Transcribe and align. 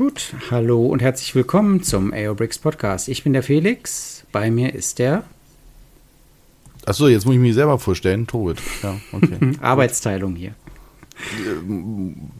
Gut, 0.00 0.32
hallo 0.50 0.86
und 0.86 1.02
herzlich 1.02 1.34
willkommen 1.34 1.82
zum 1.82 2.10
AOBRICS 2.14 2.60
Podcast. 2.60 3.06
Ich 3.08 3.22
bin 3.22 3.34
der 3.34 3.42
Felix, 3.42 4.24
bei 4.32 4.50
mir 4.50 4.74
ist 4.74 4.98
der 4.98 5.24
Achso, 6.86 7.06
jetzt 7.06 7.26
muss 7.26 7.34
ich 7.34 7.40
mich 7.42 7.52
selber 7.52 7.78
vorstellen. 7.78 8.26
Tobit. 8.26 8.62
Ja, 8.82 8.98
okay. 9.12 9.52
Arbeitsteilung 9.60 10.36
hier. 10.36 10.54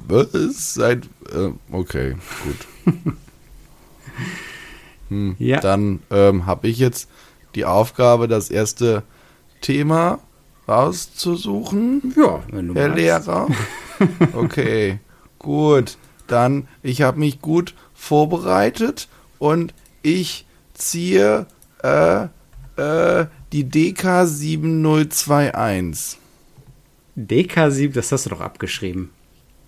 Was? 0.09 0.73
Seit, 0.73 1.05
äh, 1.35 1.51
okay, 1.71 2.17
gut. 2.45 2.95
Hm, 5.11 5.37
Ja. 5.39 5.61
Dann 5.61 5.99
ähm, 6.11 6.47
habe 6.47 6.67
ich 6.67 6.79
jetzt 6.79 7.11
die 7.55 7.67
Aufgabe, 7.67 8.27
das 8.27 8.49
erste 8.49 9.03
Thema 9.61 10.21
rauszusuchen, 10.67 12.15
Ja, 12.17 12.43
wenn 12.51 12.69
du 12.69 12.75
Herr 12.75 12.89
magst. 12.89 13.03
Lehrer. 13.03 13.49
Okay, 14.33 14.99
gut. 15.39 15.99
Dann, 16.31 16.69
ich 16.83 17.03
habe 17.03 17.19
mich 17.19 17.41
gut 17.41 17.75
vorbereitet 17.93 19.09
und 19.39 19.75
ich 20.03 20.47
ziehe 20.75 21.47
äh, 21.83 22.27
äh, 22.77 23.27
die 23.53 23.65
DK 23.65 24.27
7021. 24.27 26.21
DK7, 27.19 27.93
das 27.93 28.13
hast 28.13 28.27
du 28.27 28.31
doch 28.31 28.41
abgeschrieben. 28.41 29.11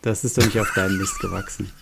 Das 0.02 0.22
ist 0.24 0.38
doch 0.38 0.44
nicht 0.44 0.60
auf 0.60 0.72
deinem 0.74 0.98
Mist 0.98 1.18
gewachsen. 1.18 1.72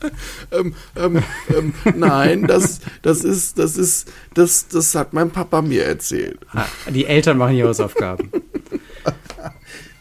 ähm, 0.52 0.74
ähm, 0.96 1.22
ähm, 1.54 1.74
nein, 1.96 2.46
das, 2.46 2.80
das 3.02 3.24
ist, 3.24 3.58
das 3.58 3.76
ist, 3.76 4.12
das, 4.34 4.68
das 4.68 4.94
hat 4.94 5.12
mein 5.12 5.30
Papa 5.30 5.60
mir 5.62 5.84
erzählt. 5.84 6.38
Ah, 6.52 6.66
die 6.88 7.06
Eltern 7.06 7.38
machen 7.38 7.56
die 7.56 7.64
Hausaufgaben. 7.64 8.30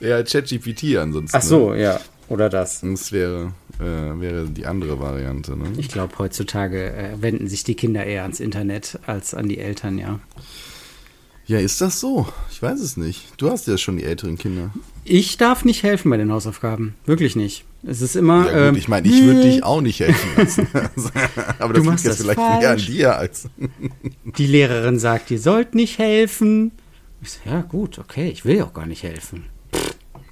Ja, 0.05 0.21
ChatGPT 0.23 0.97
ansonsten. 0.97 1.37
Ach 1.37 1.41
so, 1.41 1.73
ja. 1.73 1.99
Oder 2.27 2.49
das. 2.49 2.81
Ne? 2.83 2.91
Das 2.91 3.11
wäre, 3.11 3.53
äh, 3.79 3.83
wäre 4.19 4.45
die 4.47 4.65
andere 4.65 4.99
Variante, 4.99 5.55
ne? 5.55 5.65
Ich 5.77 5.89
glaube, 5.89 6.17
heutzutage 6.17 6.91
äh, 6.93 7.21
wenden 7.21 7.47
sich 7.47 7.63
die 7.63 7.75
Kinder 7.75 8.03
eher 8.05 8.23
ans 8.23 8.39
Internet 8.39 8.99
als 9.05 9.33
an 9.33 9.47
die 9.47 9.59
Eltern, 9.59 9.97
ja. 9.97 10.19
Ja, 11.47 11.59
ist 11.59 11.79
das 11.79 11.99
so? 11.99 12.27
Ich 12.49 12.59
weiß 12.63 12.79
es 12.79 12.97
nicht. 12.97 13.27
Du 13.37 13.51
hast 13.51 13.67
ja 13.67 13.77
schon 13.77 13.97
die 13.97 14.03
älteren 14.03 14.35
Kinder. 14.35 14.71
Ich 15.03 15.37
darf 15.37 15.63
nicht 15.63 15.83
helfen 15.83 16.09
bei 16.09 16.17
den 16.17 16.31
Hausaufgaben. 16.31 16.95
Wirklich 17.05 17.35
nicht. 17.35 17.65
Es 17.85 18.01
ist 18.01 18.15
immer. 18.15 18.47
Ja 18.47 18.51
gut, 18.51 18.69
ähm, 18.69 18.75
ich 18.77 18.87
meine, 18.87 19.07
ich 19.07 19.21
würde 19.23 19.41
dich 19.43 19.63
auch 19.63 19.81
nicht 19.81 19.99
helfen 19.99 20.29
lassen. 20.35 20.67
Aber 21.59 21.73
das 21.73 21.73
Du 21.73 21.73
liegt 21.73 21.85
machst 21.85 22.05
jetzt 22.05 22.15
das 22.19 22.21
vielleicht 22.21 22.39
mehr 22.39 22.47
an 22.47 22.61
falsch. 22.63 22.87
dir 22.87 23.15
als. 23.15 23.47
Die 24.37 24.47
Lehrerin 24.47 24.97
sagt, 24.97 25.29
ihr 25.29 25.39
sollt 25.39 25.75
nicht 25.75 25.99
helfen. 25.99 26.71
Ich 27.21 27.33
so, 27.33 27.39
ja 27.47 27.61
gut, 27.61 27.99
okay, 27.99 28.29
ich 28.29 28.43
will 28.43 28.57
ja 28.57 28.63
auch 28.65 28.73
gar 28.73 28.87
nicht 28.87 29.03
helfen. 29.03 29.45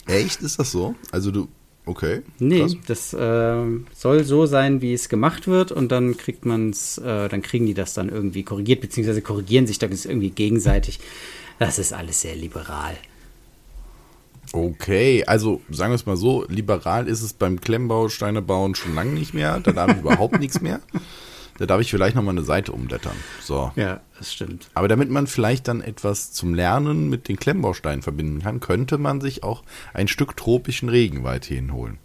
Echt? 0.06 0.42
Ist 0.42 0.60
das 0.60 0.72
so? 0.72 0.96
Also 1.12 1.32
du. 1.32 1.48
Okay. 1.86 2.22
Nee, 2.40 2.62
krass. 2.62 2.78
das 2.88 3.16
ähm, 3.20 3.88
soll 3.94 4.24
so 4.24 4.46
sein, 4.46 4.82
wie 4.82 4.94
es 4.94 5.10
gemacht 5.10 5.48
wird 5.48 5.74
und 5.74 5.92
dann 5.92 6.16
kriegt 6.16 6.46
man's, 6.46 6.98
äh, 6.98 7.28
dann 7.28 7.42
kriegen 7.42 7.66
die 7.66 7.74
das 7.74 7.94
dann 7.94 8.08
irgendwie 8.08 8.44
korrigiert, 8.44 8.80
beziehungsweise 8.80 9.22
korrigieren 9.22 9.68
sich 9.68 9.80
dann 9.80 9.92
irgendwie 9.92 10.30
gegenseitig. 10.30 11.02
Das 11.60 11.80
ist 11.80 11.92
alles 11.92 12.22
sehr 12.22 12.36
liberal. 12.36 12.96
Okay, 14.54 15.26
also 15.26 15.62
sagen 15.72 15.92
wir 15.92 15.96
es 15.96 16.06
mal 16.06 16.16
so, 16.16 16.46
liberal 16.48 17.08
ist 17.08 17.22
es 17.22 17.34
beim 17.34 17.60
Klemmbau, 17.60 18.08
Steine 18.08 18.42
bauen 18.42 18.76
schon 18.76 18.96
lange 18.96 19.12
nicht 19.12 19.34
mehr. 19.34 19.60
Da 19.60 19.72
darf 19.72 19.92
ich 19.92 19.98
überhaupt 19.98 20.40
nichts 20.40 20.62
mehr. 20.62 20.80
Da 21.58 21.66
darf 21.66 21.82
ich 21.82 21.92
vielleicht 21.92 22.16
nochmal 22.16 22.34
eine 22.34 22.44
Seite 22.44 22.72
umblättern. 22.72 23.16
So. 23.42 23.72
Ja, 23.76 24.02
das 24.18 24.34
stimmt. 24.34 24.70
Aber 24.74 24.88
damit 24.88 25.10
man 25.10 25.28
vielleicht 25.28 25.68
dann 25.68 25.82
etwas 25.82 26.32
zum 26.32 26.54
Lernen 26.54 27.10
mit 27.10 27.28
den 27.28 27.38
Klemmbausteinen 27.38 28.02
verbinden 28.02 28.42
kann, 28.42 28.60
könnte 28.60 28.98
man 28.98 29.22
sich 29.22 29.44
auch 29.44 29.64
ein 29.94 30.08
Stück 30.08 30.36
tropischen 30.36 30.90
Regenwald 30.90 31.46
hinholen. 31.46 32.00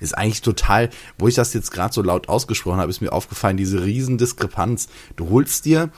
Ist 0.00 0.16
eigentlich 0.16 0.42
total, 0.42 0.90
wo 1.18 1.28
ich 1.28 1.34
das 1.34 1.54
jetzt 1.54 1.70
gerade 1.70 1.94
so 1.94 2.02
laut 2.02 2.28
ausgesprochen 2.28 2.78
habe, 2.78 2.90
ist 2.90 3.00
mir 3.00 3.12
aufgefallen, 3.12 3.56
diese 3.56 3.84
Riesendiskrepanz. 3.84 4.88
Du 5.16 5.30
holst 5.30 5.64
dir 5.64 5.90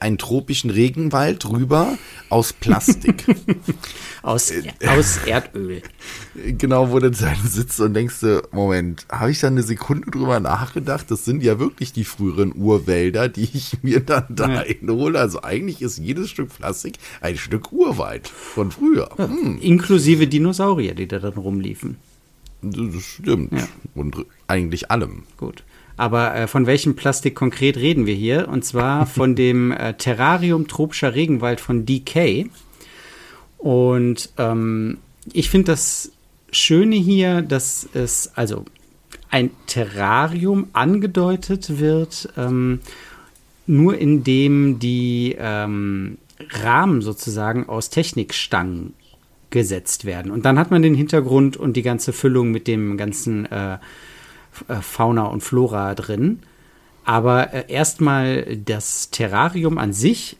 einen 0.00 0.18
tropischen 0.18 0.70
Regenwald 0.70 1.48
rüber 1.48 1.96
aus 2.30 2.52
Plastik. 2.52 3.24
Aus, 4.20 4.52
aus 4.86 5.18
Erdöl. 5.26 5.80
genau, 6.34 6.90
wo 6.90 6.98
du 6.98 7.10
dann 7.12 7.36
sitzt 7.46 7.80
und 7.80 7.94
denkst 7.94 8.18
du, 8.20 8.42
Moment, 8.50 9.06
habe 9.10 9.30
ich 9.30 9.38
da 9.38 9.46
eine 9.46 9.62
Sekunde 9.62 10.10
drüber 10.10 10.40
nachgedacht? 10.40 11.10
Das 11.10 11.24
sind 11.24 11.42
ja 11.42 11.60
wirklich 11.60 11.92
die 11.92 12.04
früheren 12.04 12.52
Urwälder, 12.54 13.28
die 13.28 13.48
ich 13.54 13.78
mir 13.82 14.00
dann 14.00 14.24
da 14.28 14.50
Ja. 14.52 14.60
einhole. 14.62 15.20
Also 15.20 15.42
eigentlich 15.44 15.80
ist 15.80 15.98
jedes 15.98 16.28
Stück 16.30 16.48
Plastik 16.54 16.94
ein 17.20 17.38
Stück 17.38 17.72
Urwald 17.72 18.26
von 18.28 18.72
früher. 18.72 19.08
Hm, 19.16 19.58
Inklusive 19.62 20.26
Dinosaurier, 20.26 20.94
die 20.94 21.06
da 21.06 21.20
dann 21.20 21.34
rumliefen. 21.34 21.96
das 22.60 23.02
stimmt. 23.04 23.52
Ja. 23.52 23.68
Und 23.94 24.16
eigentlich 24.48 24.90
allem. 24.90 25.22
Gut. 25.36 25.62
Aber 25.98 26.34
äh, 26.34 26.46
von 26.46 26.66
welchem 26.66 26.96
Plastik 26.96 27.34
konkret 27.34 27.76
reden 27.76 28.06
wir 28.06 28.14
hier? 28.14 28.48
Und 28.48 28.64
zwar 28.64 29.04
von 29.18 29.34
dem 29.34 29.72
äh, 29.72 29.92
Terrarium 29.94 30.66
tropischer 30.66 31.14
Regenwald 31.14 31.60
von 31.60 31.84
DK. 31.84 32.48
Und 33.58 34.30
ähm, 34.38 34.98
ich 35.32 35.50
finde 35.50 35.72
das 35.72 36.12
Schöne 36.50 36.96
hier, 36.96 37.42
dass 37.42 37.86
es 37.92 38.30
also 38.34 38.64
ein 39.28 39.50
Terrarium 39.66 40.68
angedeutet 40.72 41.78
wird, 41.78 42.32
ähm, 42.38 42.80
nur 43.66 43.98
indem 43.98 44.78
die 44.78 45.36
ähm, 45.38 46.16
Rahmen 46.62 47.02
sozusagen 47.02 47.68
aus 47.68 47.90
Technikstangen 47.90 48.94
gesetzt 49.50 50.04
werden. 50.04 50.30
Und 50.30 50.44
dann 50.44 50.58
hat 50.58 50.70
man 50.70 50.82
den 50.82 50.94
Hintergrund 50.94 51.56
und 51.56 51.76
die 51.76 51.82
ganze 51.82 52.12
Füllung 52.12 52.50
mit 52.50 52.66
dem 52.66 52.96
ganzen 52.96 53.46
äh, 53.46 53.78
Fauna 54.80 55.24
und 55.24 55.42
Flora 55.42 55.94
drin. 55.94 56.40
Aber 57.04 57.54
äh, 57.54 57.64
erstmal 57.72 58.56
das 58.56 59.10
Terrarium 59.10 59.78
an 59.78 59.92
sich 59.92 60.36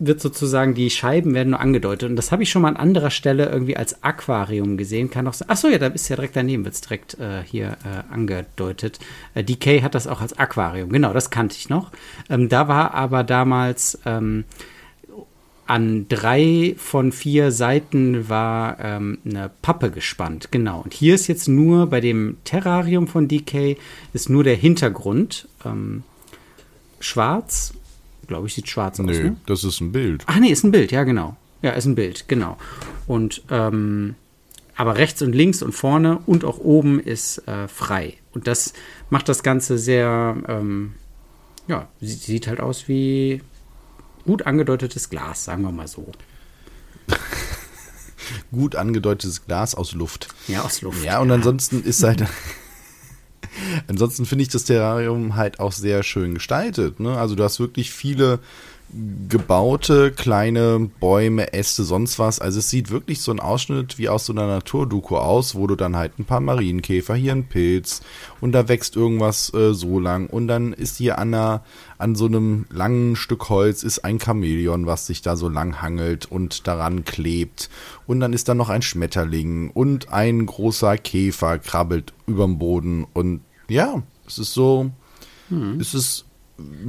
wird 0.00 0.20
sozusagen, 0.20 0.74
die 0.74 0.90
Scheiben 0.90 1.34
werden 1.34 1.50
nur 1.50 1.60
angedeutet. 1.60 2.08
Und 2.10 2.16
das 2.16 2.30
habe 2.30 2.42
ich 2.42 2.50
schon 2.50 2.62
mal 2.62 2.68
an 2.68 2.76
anderer 2.76 3.10
Stelle 3.10 3.48
irgendwie 3.48 3.76
als 3.76 4.02
Aquarium 4.02 4.76
gesehen. 4.76 5.10
Kann 5.10 5.26
auch 5.26 5.34
sein. 5.34 5.48
Achso, 5.48 5.68
ja, 5.68 5.78
da 5.78 5.88
ist 5.88 6.08
ja 6.08 6.16
direkt 6.16 6.36
daneben, 6.36 6.64
wird 6.64 6.74
es 6.74 6.80
direkt 6.80 7.18
äh, 7.18 7.42
hier 7.44 7.76
äh, 7.84 8.12
angedeutet. 8.12 9.00
Äh, 9.34 9.42
DK 9.42 9.82
hat 9.82 9.94
das 9.94 10.06
auch 10.06 10.20
als 10.20 10.38
Aquarium. 10.38 10.90
Genau, 10.90 11.12
das 11.12 11.30
kannte 11.30 11.56
ich 11.56 11.68
noch. 11.68 11.90
Ähm, 12.30 12.48
da 12.48 12.68
war 12.68 12.94
aber 12.94 13.24
damals 13.24 13.98
ähm, 14.06 14.44
an 15.68 16.06
drei 16.08 16.74
von 16.78 17.12
vier 17.12 17.52
Seiten 17.52 18.28
war 18.28 18.78
ähm, 18.80 19.18
eine 19.24 19.50
Pappe 19.62 19.90
gespannt, 19.90 20.48
genau. 20.50 20.80
Und 20.80 20.94
hier 20.94 21.14
ist 21.14 21.26
jetzt 21.26 21.46
nur 21.46 21.86
bei 21.88 22.00
dem 22.00 22.38
Terrarium 22.44 23.06
von 23.06 23.28
DK 23.28 23.76
ist 24.12 24.30
nur 24.30 24.44
der 24.44 24.56
Hintergrund 24.56 25.46
ähm, 25.64 26.02
schwarz. 27.00 27.74
Glaube 28.26 28.46
ich, 28.46 28.54
sieht 28.54 28.68
schwarz 28.68 28.98
aus. 28.98 29.06
Nö, 29.06 29.22
Ne? 29.24 29.36
das 29.46 29.62
ist 29.64 29.80
ein 29.80 29.92
Bild. 29.92 30.24
Ach 30.26 30.38
nee, 30.40 30.48
ist 30.50 30.64
ein 30.64 30.70
Bild, 30.70 30.90
ja 30.90 31.04
genau. 31.04 31.36
Ja, 31.62 31.72
ist 31.72 31.84
ein 31.86 31.94
Bild, 31.94 32.28
genau. 32.28 32.56
Und 33.06 33.42
ähm, 33.50 34.14
aber 34.74 34.96
rechts 34.96 35.20
und 35.22 35.34
links 35.34 35.60
und 35.60 35.72
vorne 35.72 36.20
und 36.26 36.44
auch 36.44 36.58
oben 36.58 37.00
ist 37.00 37.46
äh, 37.48 37.68
frei. 37.68 38.14
Und 38.32 38.46
das 38.46 38.72
macht 39.10 39.28
das 39.28 39.42
Ganze 39.42 39.76
sehr, 39.76 40.36
ähm, 40.46 40.94
ja, 41.66 41.88
sieht 42.00 42.46
halt 42.46 42.60
aus 42.60 42.86
wie 42.88 43.42
gut 44.28 44.46
angedeutetes 44.46 45.08
Glas, 45.08 45.46
sagen 45.46 45.62
wir 45.62 45.72
mal 45.72 45.88
so. 45.88 46.12
Gut 48.52 48.76
angedeutetes 48.76 49.46
Glas 49.46 49.74
aus 49.74 49.94
Luft. 49.94 50.28
Ja, 50.48 50.64
aus 50.64 50.82
Luft. 50.82 51.02
Ja, 51.02 51.20
und 51.20 51.30
ansonsten 51.30 51.82
ist 51.82 52.02
halt. 52.02 52.26
ansonsten 53.88 54.26
finde 54.26 54.42
ich 54.42 54.50
das 54.50 54.64
Terrarium 54.64 55.34
halt 55.36 55.60
auch 55.60 55.72
sehr 55.72 56.02
schön 56.02 56.34
gestaltet. 56.34 57.00
Ne? 57.00 57.18
Also 57.18 57.36
du 57.36 57.42
hast 57.42 57.58
wirklich 57.58 57.90
viele 57.90 58.40
gebaute 59.28 60.12
kleine 60.12 60.90
Bäume, 61.00 61.52
Äste, 61.52 61.84
sonst 61.84 62.18
was. 62.18 62.40
Also 62.40 62.58
es 62.58 62.70
sieht 62.70 62.90
wirklich 62.90 63.20
so 63.20 63.30
ein 63.30 63.40
Ausschnitt 63.40 63.98
wie 63.98 64.08
aus 64.08 64.24
so 64.24 64.32
einer 64.32 64.46
Naturdoku 64.46 65.16
aus, 65.16 65.54
wo 65.54 65.66
du 65.66 65.76
dann 65.76 65.96
halt 65.96 66.18
ein 66.18 66.24
paar 66.24 66.40
Marienkäfer, 66.40 67.14
hier 67.14 67.32
ein 67.32 67.48
Pilz 67.48 68.00
und 68.40 68.52
da 68.52 68.68
wächst 68.68 68.96
irgendwas 68.96 69.52
äh, 69.52 69.74
so 69.74 70.00
lang. 70.00 70.28
Und 70.28 70.48
dann 70.48 70.72
ist 70.72 70.96
hier 70.96 71.18
an, 71.18 71.34
einer, 71.34 71.64
an 71.98 72.14
so 72.14 72.26
einem 72.26 72.64
langen 72.70 73.14
Stück 73.16 73.50
Holz 73.50 73.82
ist 73.82 74.04
ein 74.04 74.20
Chamäleon, 74.20 74.86
was 74.86 75.06
sich 75.06 75.20
da 75.20 75.36
so 75.36 75.50
lang 75.50 75.82
hangelt 75.82 76.24
und 76.24 76.66
daran 76.66 77.04
klebt. 77.04 77.68
Und 78.06 78.20
dann 78.20 78.32
ist 78.32 78.48
da 78.48 78.54
noch 78.54 78.70
ein 78.70 78.82
Schmetterling 78.82 79.70
und 79.70 80.10
ein 80.12 80.46
großer 80.46 80.96
Käfer 80.96 81.58
krabbelt 81.58 82.14
überm 82.26 82.58
Boden. 82.58 83.06
Und 83.12 83.42
ja, 83.68 84.02
es 84.26 84.38
ist 84.38 84.54
so, 84.54 84.90
es 85.78 85.94
ist 85.94 86.24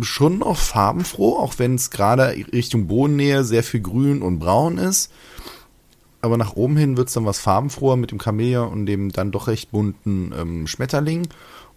schon 0.01 0.39
noch 0.39 0.57
farbenfroh, 0.57 1.37
auch 1.37 1.55
wenn 1.57 1.75
es 1.75 1.89
gerade 1.89 2.35
Richtung 2.51 2.87
Bodennähe 2.87 3.43
sehr 3.43 3.63
viel 3.63 3.81
grün 3.81 4.21
und 4.21 4.39
braun 4.39 4.77
ist. 4.77 5.11
Aber 6.21 6.37
nach 6.37 6.53
oben 6.55 6.75
hin 6.75 6.97
wird 6.97 7.07
es 7.07 7.13
dann 7.13 7.25
was 7.25 7.39
farbenfroher 7.39 7.95
mit 7.95 8.11
dem 8.11 8.19
Chamäleon 8.19 8.71
und 8.71 8.85
dem 8.85 9.11
dann 9.11 9.31
doch 9.31 9.47
recht 9.47 9.71
bunten 9.71 10.33
ähm, 10.37 10.67
Schmetterling. 10.67 11.27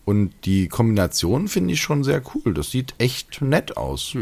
Und 0.04 0.32
die 0.44 0.66
Kombination 0.66 1.46
finde 1.46 1.74
ich 1.74 1.80
schon 1.80 2.02
sehr 2.02 2.22
cool. 2.34 2.54
Das 2.54 2.70
sieht 2.70 2.94
echt 2.98 3.40
nett 3.40 3.76
aus. 3.76 4.16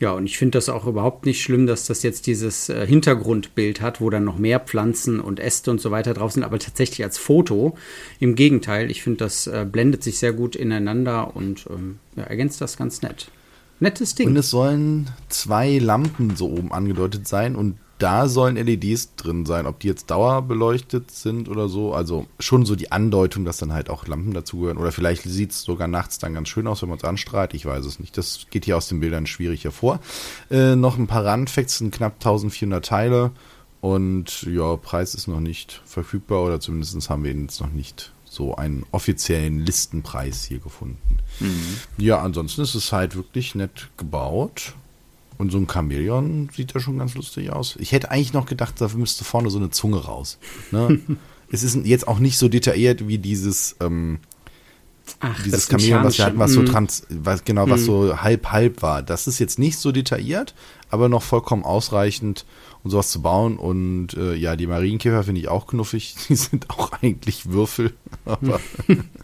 Ja, 0.00 0.12
und 0.12 0.26
ich 0.26 0.38
finde 0.38 0.58
das 0.58 0.68
auch 0.68 0.86
überhaupt 0.86 1.24
nicht 1.24 1.40
schlimm, 1.40 1.66
dass 1.66 1.86
das 1.86 2.02
jetzt 2.02 2.26
dieses 2.26 2.68
äh, 2.68 2.84
Hintergrundbild 2.86 3.80
hat, 3.80 4.00
wo 4.00 4.10
dann 4.10 4.24
noch 4.24 4.38
mehr 4.38 4.58
Pflanzen 4.58 5.20
und 5.20 5.38
Äste 5.38 5.70
und 5.70 5.80
so 5.80 5.90
weiter 5.92 6.14
drauf 6.14 6.32
sind, 6.32 6.42
aber 6.42 6.58
tatsächlich 6.58 7.04
als 7.04 7.16
Foto. 7.16 7.76
Im 8.18 8.34
Gegenteil, 8.34 8.90
ich 8.90 9.02
finde, 9.02 9.18
das 9.18 9.46
äh, 9.46 9.64
blendet 9.70 10.02
sich 10.02 10.18
sehr 10.18 10.32
gut 10.32 10.56
ineinander 10.56 11.36
und 11.36 11.66
ähm, 11.70 12.00
ja, 12.16 12.24
ergänzt 12.24 12.60
das 12.60 12.76
ganz 12.76 13.02
nett. 13.02 13.30
Nettes 13.78 14.14
Ding. 14.14 14.28
Und 14.28 14.36
es 14.36 14.50
sollen 14.50 15.10
zwei 15.28 15.78
Lampen 15.78 16.36
so 16.36 16.50
oben 16.50 16.72
angedeutet 16.72 17.28
sein 17.28 17.54
und 17.54 17.76
da 18.04 18.28
sollen 18.28 18.56
LEDs 18.56 19.16
drin 19.16 19.46
sein. 19.46 19.64
Ob 19.64 19.80
die 19.80 19.88
jetzt 19.88 20.10
dauerbeleuchtet 20.10 21.10
sind 21.10 21.48
oder 21.48 21.70
so. 21.70 21.94
Also 21.94 22.26
schon 22.38 22.66
so 22.66 22.76
die 22.76 22.92
Andeutung, 22.92 23.46
dass 23.46 23.56
dann 23.56 23.72
halt 23.72 23.88
auch 23.88 24.06
Lampen 24.06 24.34
dazugehören. 24.34 24.76
Oder 24.76 24.92
vielleicht 24.92 25.22
sieht 25.22 25.52
es 25.52 25.62
sogar 25.62 25.88
nachts 25.88 26.18
dann 26.18 26.34
ganz 26.34 26.50
schön 26.50 26.66
aus, 26.66 26.82
wenn 26.82 26.90
man 26.90 26.98
es 26.98 27.04
anstrahlt. 27.04 27.54
Ich 27.54 27.64
weiß 27.64 27.86
es 27.86 28.00
nicht. 28.00 28.18
Das 28.18 28.46
geht 28.50 28.66
hier 28.66 28.76
aus 28.76 28.88
den 28.88 29.00
Bildern 29.00 29.26
schwierig 29.26 29.64
hervor. 29.64 30.00
Äh, 30.50 30.76
noch 30.76 30.98
ein 30.98 31.06
paar 31.06 31.24
Randfacts, 31.24 31.78
sind 31.78 31.94
knapp 31.94 32.16
1400 32.16 32.84
Teile. 32.84 33.30
Und 33.80 34.42
ja, 34.42 34.76
Preis 34.76 35.14
ist 35.14 35.26
noch 35.26 35.40
nicht 35.40 35.80
verfügbar 35.86 36.42
oder 36.42 36.60
zumindest 36.60 37.08
haben 37.08 37.24
wir 37.24 37.30
ihn 37.30 37.44
jetzt 37.44 37.62
noch 37.62 37.72
nicht 37.72 38.12
so 38.24 38.54
einen 38.54 38.84
offiziellen 38.90 39.60
Listenpreis 39.60 40.44
hier 40.44 40.58
gefunden. 40.58 41.20
Mhm. 41.40 41.78
Ja, 41.96 42.20
ansonsten 42.20 42.60
ist 42.60 42.74
es 42.74 42.92
halt 42.92 43.16
wirklich 43.16 43.54
nett 43.54 43.88
gebaut. 43.96 44.74
Und 45.36 45.50
so 45.50 45.58
ein 45.58 45.68
Chamäleon 45.68 46.48
sieht 46.54 46.74
ja 46.74 46.80
schon 46.80 46.98
ganz 46.98 47.14
lustig 47.14 47.50
aus. 47.50 47.76
Ich 47.80 47.92
hätte 47.92 48.10
eigentlich 48.10 48.32
noch 48.32 48.46
gedacht, 48.46 48.80
dafür 48.80 49.00
müsste 49.00 49.24
vorne 49.24 49.50
so 49.50 49.58
eine 49.58 49.70
Zunge 49.70 50.04
raus. 50.04 50.38
Ne? 50.70 51.00
es 51.50 51.62
ist 51.62 51.76
jetzt 51.84 52.06
auch 52.08 52.18
nicht 52.18 52.38
so 52.38 52.48
detailliert 52.48 53.08
wie 53.08 53.18
dieses, 53.18 53.76
ähm, 53.80 54.20
Ach, 55.20 55.42
dieses 55.42 55.68
Chamäleon, 55.68 56.04
was 56.04 56.18
wir 56.18 56.26
hatten, 56.26 56.38
was 56.38 56.52
so 56.52 56.60
mhm. 56.60 56.66
trans, 56.66 57.06
was, 57.10 57.44
genau, 57.44 57.68
was 57.68 57.82
mm. 57.82 57.84
so 57.84 58.22
halb 58.22 58.52
halb 58.52 58.82
war. 58.82 59.02
Das 59.02 59.26
ist 59.26 59.38
jetzt 59.38 59.58
nicht 59.58 59.78
so 59.78 59.92
detailliert, 59.92 60.54
aber 60.88 61.08
noch 61.08 61.22
vollkommen 61.22 61.62
ausreichend, 61.62 62.46
um 62.82 62.90
sowas 62.90 63.10
zu 63.10 63.20
bauen. 63.20 63.58
Und 63.58 64.14
äh, 64.14 64.34
ja, 64.34 64.56
die 64.56 64.66
Marienkäfer 64.66 65.24
finde 65.24 65.40
ich 65.42 65.48
auch 65.48 65.66
knuffig. 65.66 66.14
Die 66.28 66.36
sind 66.36 66.70
auch 66.70 66.92
eigentlich 67.02 67.50
Würfel, 67.50 67.92
aber 68.24 68.60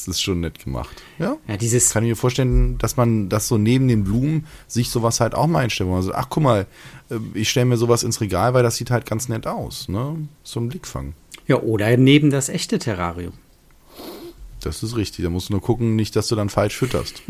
Es 0.00 0.06
ist 0.06 0.22
schon 0.22 0.40
nett 0.40 0.62
gemacht. 0.62 1.02
Ja. 1.18 1.36
ja 1.48 1.56
dieses 1.56 1.90
Kann 1.90 2.04
ich 2.04 2.10
mir 2.10 2.16
vorstellen, 2.16 2.78
dass 2.78 2.96
man 2.96 3.28
das 3.28 3.48
so 3.48 3.58
neben 3.58 3.88
den 3.88 4.04
Blumen 4.04 4.46
sich 4.68 4.90
sowas 4.90 5.18
halt 5.18 5.34
auch 5.34 5.48
mal 5.48 5.64
einstellt. 5.64 5.88
Wo 5.88 5.94
man 5.94 6.02
so, 6.02 6.14
ach 6.14 6.28
guck 6.28 6.44
mal, 6.44 6.66
äh, 7.10 7.16
ich 7.34 7.50
stelle 7.50 7.66
mir 7.66 7.76
sowas 7.76 8.04
ins 8.04 8.20
Regal, 8.20 8.54
weil 8.54 8.62
das 8.62 8.76
sieht 8.76 8.92
halt 8.92 9.06
ganz 9.06 9.28
nett 9.28 9.48
aus. 9.48 9.88
Ne? 9.88 10.16
So 10.44 10.60
ein 10.60 10.68
Blickfang. 10.68 11.14
Ja, 11.48 11.56
oder 11.56 11.96
neben 11.96 12.30
das 12.30 12.48
echte 12.48 12.78
Terrarium. 12.78 13.32
Das 14.60 14.82
ist 14.82 14.96
richtig. 14.96 15.24
Da 15.24 15.30
musst 15.30 15.48
du 15.48 15.54
nur 15.54 15.62
gucken, 15.62 15.96
nicht, 15.96 16.14
dass 16.14 16.28
du 16.28 16.36
dann 16.36 16.48
falsch 16.48 16.76
fütterst. 16.76 17.22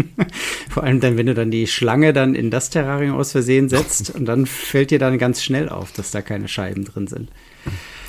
Vor 0.68 0.82
allem 0.82 1.00
dann, 1.00 1.16
wenn 1.16 1.26
du 1.26 1.34
dann 1.34 1.50
die 1.50 1.66
Schlange 1.66 2.12
dann 2.12 2.34
in 2.34 2.50
das 2.50 2.68
Terrarium 2.68 3.16
aus 3.16 3.32
Versehen 3.32 3.70
setzt 3.70 4.10
und 4.14 4.26
dann 4.26 4.44
fällt 4.44 4.90
dir 4.90 4.98
dann 4.98 5.16
ganz 5.18 5.42
schnell 5.42 5.70
auf, 5.70 5.92
dass 5.92 6.10
da 6.10 6.20
keine 6.20 6.48
Scheiben 6.48 6.84
drin 6.84 7.06
sind. 7.06 7.30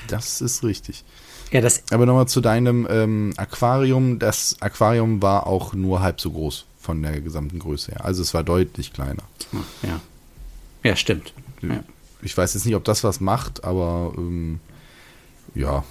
Das 0.07 0.41
ist 0.41 0.63
richtig. 0.63 1.05
Ja, 1.53 1.61
das 1.61 1.83
Aber 1.91 2.07
nochmal 2.07 2.27
zu 2.27 2.41
deinem 2.41 2.87
ähm, 2.89 3.33
Aquarium. 3.37 4.17
Das 4.17 4.57
Aquarium 4.59 5.21
war 5.21 5.45
auch 5.45 5.73
nur 5.73 6.01
halb 6.01 6.19
so 6.19 6.31
groß 6.31 6.65
von 6.81 7.01
der 7.03 7.21
gesamten 7.21 7.59
Größe 7.59 7.91
her. 7.91 8.03
Also 8.03 8.23
es 8.23 8.33
war 8.33 8.43
deutlich 8.43 8.91
kleiner. 8.91 9.21
Ja, 9.83 10.01
ja 10.83 10.95
stimmt. 10.95 11.31
Ja. 11.61 11.83
Ich 12.23 12.35
weiß 12.35 12.55
jetzt 12.55 12.65
nicht, 12.65 12.75
ob 12.75 12.83
das 12.83 13.03
was 13.03 13.19
macht, 13.19 13.63
aber 13.63 14.13
ähm, 14.17 14.61
ja. 15.53 15.83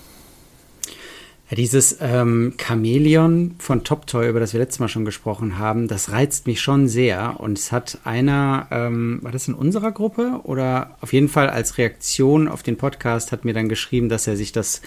Ja, 1.48 1.56
dieses 1.56 1.98
ähm, 2.00 2.54
Chamäleon 2.58 3.54
von 3.58 3.84
Top 3.84 4.08
Toy, 4.08 4.28
über 4.28 4.40
das 4.40 4.54
wir 4.54 4.58
letztes 4.58 4.80
Mal 4.80 4.88
schon 4.88 5.04
gesprochen 5.04 5.58
haben, 5.58 5.86
das 5.86 6.10
reizt 6.10 6.48
mich 6.48 6.60
schon 6.60 6.88
sehr. 6.88 7.38
Und 7.38 7.56
es 7.56 7.70
hat 7.70 7.98
einer, 8.02 8.66
ähm, 8.72 9.20
war 9.22 9.30
das 9.30 9.46
in 9.46 9.54
unserer 9.54 9.92
Gruppe? 9.92 10.40
Oder 10.42 10.96
auf 11.02 11.12
jeden 11.12 11.28
Fall 11.28 11.48
als 11.48 11.78
Reaktion 11.78 12.48
auf 12.48 12.64
den 12.64 12.76
Podcast 12.76 13.30
hat 13.30 13.44
mir 13.44 13.54
dann 13.54 13.68
geschrieben, 13.68 14.08
dass 14.08 14.26
er 14.26 14.36
sich 14.36 14.50
das 14.50 14.82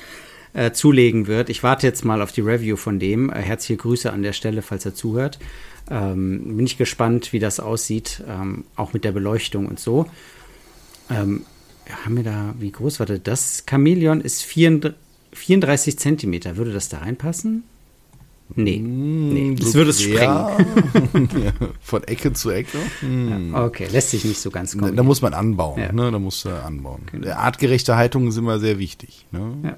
äh, 0.55 0.71
zulegen 0.71 1.27
wird. 1.27 1.49
Ich 1.49 1.63
warte 1.63 1.85
jetzt 1.85 2.05
mal 2.05 2.21
auf 2.21 2.31
die 2.31 2.41
Review 2.41 2.77
von 2.77 2.97
dem. 2.97 3.29
Äh, 3.29 3.41
herzliche 3.41 3.77
Grüße 3.77 4.11
an 4.11 4.23
der 4.23 4.33
Stelle, 4.33 4.61
falls 4.61 4.85
er 4.85 4.95
zuhört. 4.95 5.37
Ähm, 5.91 6.57
bin 6.57 6.65
ich 6.65 6.77
gespannt, 6.77 7.33
wie 7.33 7.39
das 7.39 7.59
aussieht, 7.59 8.23
ähm, 8.27 8.63
auch 8.75 8.93
mit 8.93 9.03
der 9.03 9.11
Beleuchtung 9.11 9.67
und 9.67 9.79
so. 9.79 10.07
Ähm, 11.11 11.45
haben 12.03 12.15
wir 12.17 12.23
da, 12.23 12.55
wie 12.57 12.71
groß 12.71 12.99
war 12.99 13.05
das? 13.05 13.19
Das 13.23 13.63
Chamäleon 13.69 14.21
ist 14.21 14.41
34, 14.43 14.97
34 15.33 15.99
Zentimeter. 15.99 16.57
Würde 16.57 16.73
das 16.73 16.89
da 16.89 16.99
reinpassen? 16.99 17.63
Nee, 18.55 18.77
nee, 18.77 19.55
das 19.55 19.73
würde 19.73 19.89
es 19.89 20.01
sprengen. 20.01 21.51
Von 21.81 22.03
Ecke 22.03 22.31
zu 22.31 22.51
Ecke. 22.51 22.77
Hm. 22.99 23.53
Ja, 23.53 23.65
okay, 23.65 23.87
lässt 23.91 24.11
sich 24.11 24.23
nicht 24.23 24.39
so 24.39 24.51
ganz 24.51 24.77
kommen. 24.77 24.95
Da 24.95 25.01
muss 25.01 25.21
man 25.21 25.33
anbauen, 25.33 25.79
ja. 25.79 25.91
ne? 25.91 26.11
Da 26.11 26.19
muss 26.19 26.43
du 26.43 26.49
anbauen. 26.49 27.01
Genau. 27.11 27.31
Artgerechte 27.31 27.95
Haltung 27.95 28.27
ist 28.27 28.37
immer 28.37 28.59
sehr 28.59 28.77
wichtig. 28.77 29.25
Ne? 29.31 29.57
Ja. 29.63 29.77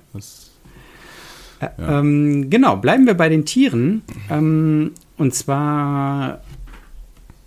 Ja. 1.61 1.99
Ähm, 1.99 2.49
genau, 2.49 2.77
bleiben 2.77 3.05
wir 3.05 3.15
bei 3.15 3.29
den 3.29 3.45
Tieren. 3.45 4.03
Ähm, 4.29 4.91
und 5.17 5.33
zwar 5.33 6.41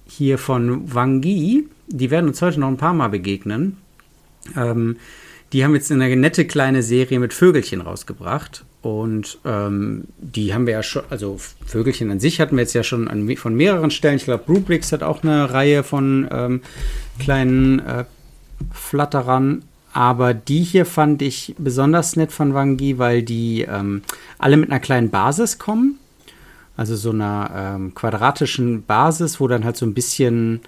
hier 0.07 0.39
von 0.39 0.93
Wangi. 0.93 1.67
Die 1.89 2.11
werden 2.11 2.29
uns 2.29 2.43
heute 2.43 2.61
noch 2.61 2.69
ein 2.69 2.77
paar 2.77 2.95
Mal 2.95 3.09
begegnen. 3.09 3.77
Ähm, 4.57 4.97
die 5.53 5.65
haben 5.65 5.75
jetzt 5.75 5.91
eine 5.91 6.15
nette 6.17 6.47
kleine 6.47 6.83
Serie 6.83 7.19
mit 7.19 7.35
Vögelchen 7.35 7.81
rausgebracht. 7.81 8.65
Und 8.83 9.39
ähm, 9.45 10.05
die 10.19 10.55
haben 10.55 10.67
wir 10.67 10.75
ja 10.75 10.83
schon, 10.83 11.03
also 11.11 11.39
Vögelchen 11.67 12.11
an 12.11 12.21
sich 12.21 12.41
hatten 12.41 12.57
wir 12.57 12.63
jetzt 12.63 12.73
ja 12.73 12.83
schon 12.83 13.09
an, 13.09 13.37
von 13.37 13.55
mehreren 13.55 13.91
Stellen. 13.91 14.17
Ich 14.17 14.25
glaube, 14.25 14.45
Rubrix 14.49 14.93
hat 14.93 15.03
auch 15.03 15.23
eine 15.23 15.53
Reihe 15.53 15.83
von 15.83 16.29
ähm, 16.31 16.63
kleinen 17.19 17.81
äh, 17.81 18.05
Flatterern. 18.73 19.63
Aber 19.93 20.35
die 20.35 20.63
hier 20.63 20.87
fand 20.87 21.21
ich 21.21 21.55
besonders 21.59 22.17
nett 22.17 22.33
von 22.33 22.55
Wangi, 22.55 22.99
weil 22.99 23.23
die 23.23 23.63
ähm, 23.63 24.03
alle 24.39 24.57
mit 24.57 24.71
einer 24.71 24.81
kleinen 24.81 25.11
Basis 25.11 25.59
kommen. 25.59 25.99
Also 26.77 26.97
so 26.97 27.11
einer 27.11 27.51
ähm, 27.55 27.95
quadratischen 27.95 28.85
Basis, 28.85 29.41
wo 29.41 29.49
dann 29.49 29.65
halt 29.65 29.77
so 29.77 29.85
ein 29.85 29.95
bisschen 29.95 30.61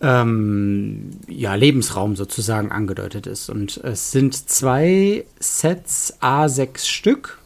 ähm, 0.00 1.10
ja, 1.26 1.54
Lebensraum 1.54 2.16
sozusagen 2.16 2.70
angedeutet 2.70 3.26
ist. 3.26 3.50
Und 3.50 3.78
es 3.78 4.12
sind 4.12 4.34
zwei 4.34 5.24
Sets 5.38 6.14
A6 6.20 6.86
Stück. 6.86 7.38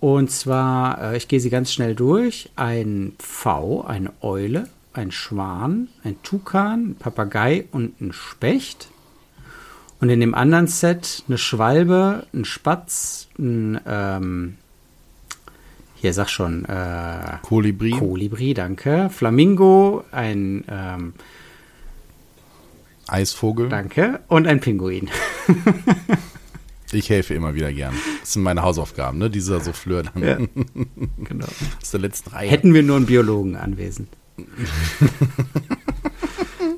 Und 0.00 0.30
zwar, 0.30 1.12
äh, 1.12 1.16
ich 1.16 1.28
gehe 1.28 1.40
sie 1.40 1.50
ganz 1.50 1.72
schnell 1.72 1.94
durch. 1.94 2.50
Ein 2.56 3.12
V, 3.18 3.82
eine 3.82 4.12
Eule, 4.22 4.68
ein 4.94 5.12
Schwan, 5.12 5.88
ein 6.02 6.20
Tukan, 6.22 6.90
ein 6.90 6.94
Papagei 6.96 7.66
und 7.70 8.00
ein 8.00 8.12
Specht. 8.12 8.88
Und 10.00 10.08
in 10.08 10.20
dem 10.20 10.34
anderen 10.34 10.66
Set 10.66 11.24
eine 11.28 11.36
Schwalbe, 11.36 12.26
ein 12.32 12.44
Spatz, 12.46 13.28
ein, 13.38 13.78
ähm, 13.86 14.56
hier 15.94 16.14
sag 16.14 16.30
schon, 16.30 16.64
äh, 16.64 17.36
Kolibri. 17.42 17.90
Kolibri, 17.90 18.54
danke. 18.54 19.10
Flamingo, 19.10 20.04
ein 20.10 20.64
ähm, 20.68 21.12
Eisvogel. 23.06 23.68
Danke. 23.68 24.20
Und 24.28 24.46
ein 24.46 24.60
Pinguin. 24.60 25.10
ich 26.92 27.10
helfe 27.10 27.34
immer 27.34 27.54
wieder 27.54 27.70
gern. 27.70 27.94
Das 28.20 28.32
sind 28.32 28.42
meine 28.42 28.62
Hausaufgaben, 28.62 29.18
ne? 29.18 29.28
Dieser 29.28 29.60
so 29.60 29.72
flirren. 29.72 30.08
Ja, 30.14 30.38
genau. 31.24 31.46
Aus 31.82 31.90
der 31.90 32.00
letzten 32.00 32.30
Reihe. 32.30 32.48
Hätten 32.48 32.72
wir 32.72 32.82
nur 32.82 32.96
einen 32.96 33.06
Biologen 33.06 33.56
anwesend. 33.56 34.08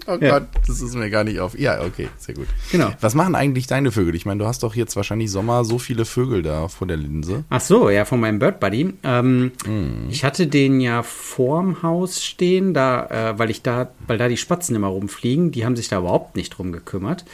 Oh 0.07 0.17
ja. 0.21 0.39
Gott, 0.39 0.49
das 0.67 0.81
ist 0.81 0.95
mir 0.95 1.11
gar 1.11 1.25
nicht 1.25 1.39
auf. 1.41 1.59
Ja, 1.59 1.83
okay, 1.83 2.09
sehr 2.19 2.35
gut. 2.35 2.47
Genau. 2.71 2.91
Was 3.01 3.15
machen 3.15 3.35
eigentlich 3.35 3.67
deine 3.67 3.93
Vögel? 3.93 4.15
Ich 4.15 4.27
meine, 4.27 4.41
du 4.41 4.47
hast 4.47 4.63
doch 4.63 4.75
jetzt 4.75 4.97
wahrscheinlich 4.97 5.31
Sommer 5.31 5.65
so 5.65 5.79
viele 5.79 6.05
Vögel 6.05 6.43
da 6.43 6.69
vor 6.69 6.87
der 6.87 6.97
Linse. 6.97 7.45
Ach 7.51 7.61
so, 7.61 7.91
ja, 7.91 8.05
von 8.05 8.21
meinem 8.21 8.39
Bird 8.39 8.59
Buddy. 8.61 8.95
Ähm, 9.03 9.53
mm. 9.65 10.09
Ich 10.11 10.25
hatte 10.25 10.47
den 10.47 10.81
ja 10.81 11.03
vorm 11.03 11.83
Haus 11.83 12.23
stehen, 12.23 12.75
da, 12.75 13.07
äh, 13.07 13.39
weil 13.39 13.51
ich 13.51 13.63
da, 13.63 13.91
weil 14.07 14.19
da 14.19 14.29
die 14.29 14.37
Spatzen 14.37 14.75
immer 14.75 14.89
rumfliegen. 14.89 15.53
Die 15.53 15.65
haben 15.65 15.77
sich 15.77 15.89
da 15.89 15.99
überhaupt 15.99 16.37
nicht 16.37 16.51
drum 16.51 16.73
gekümmert. 16.73 17.25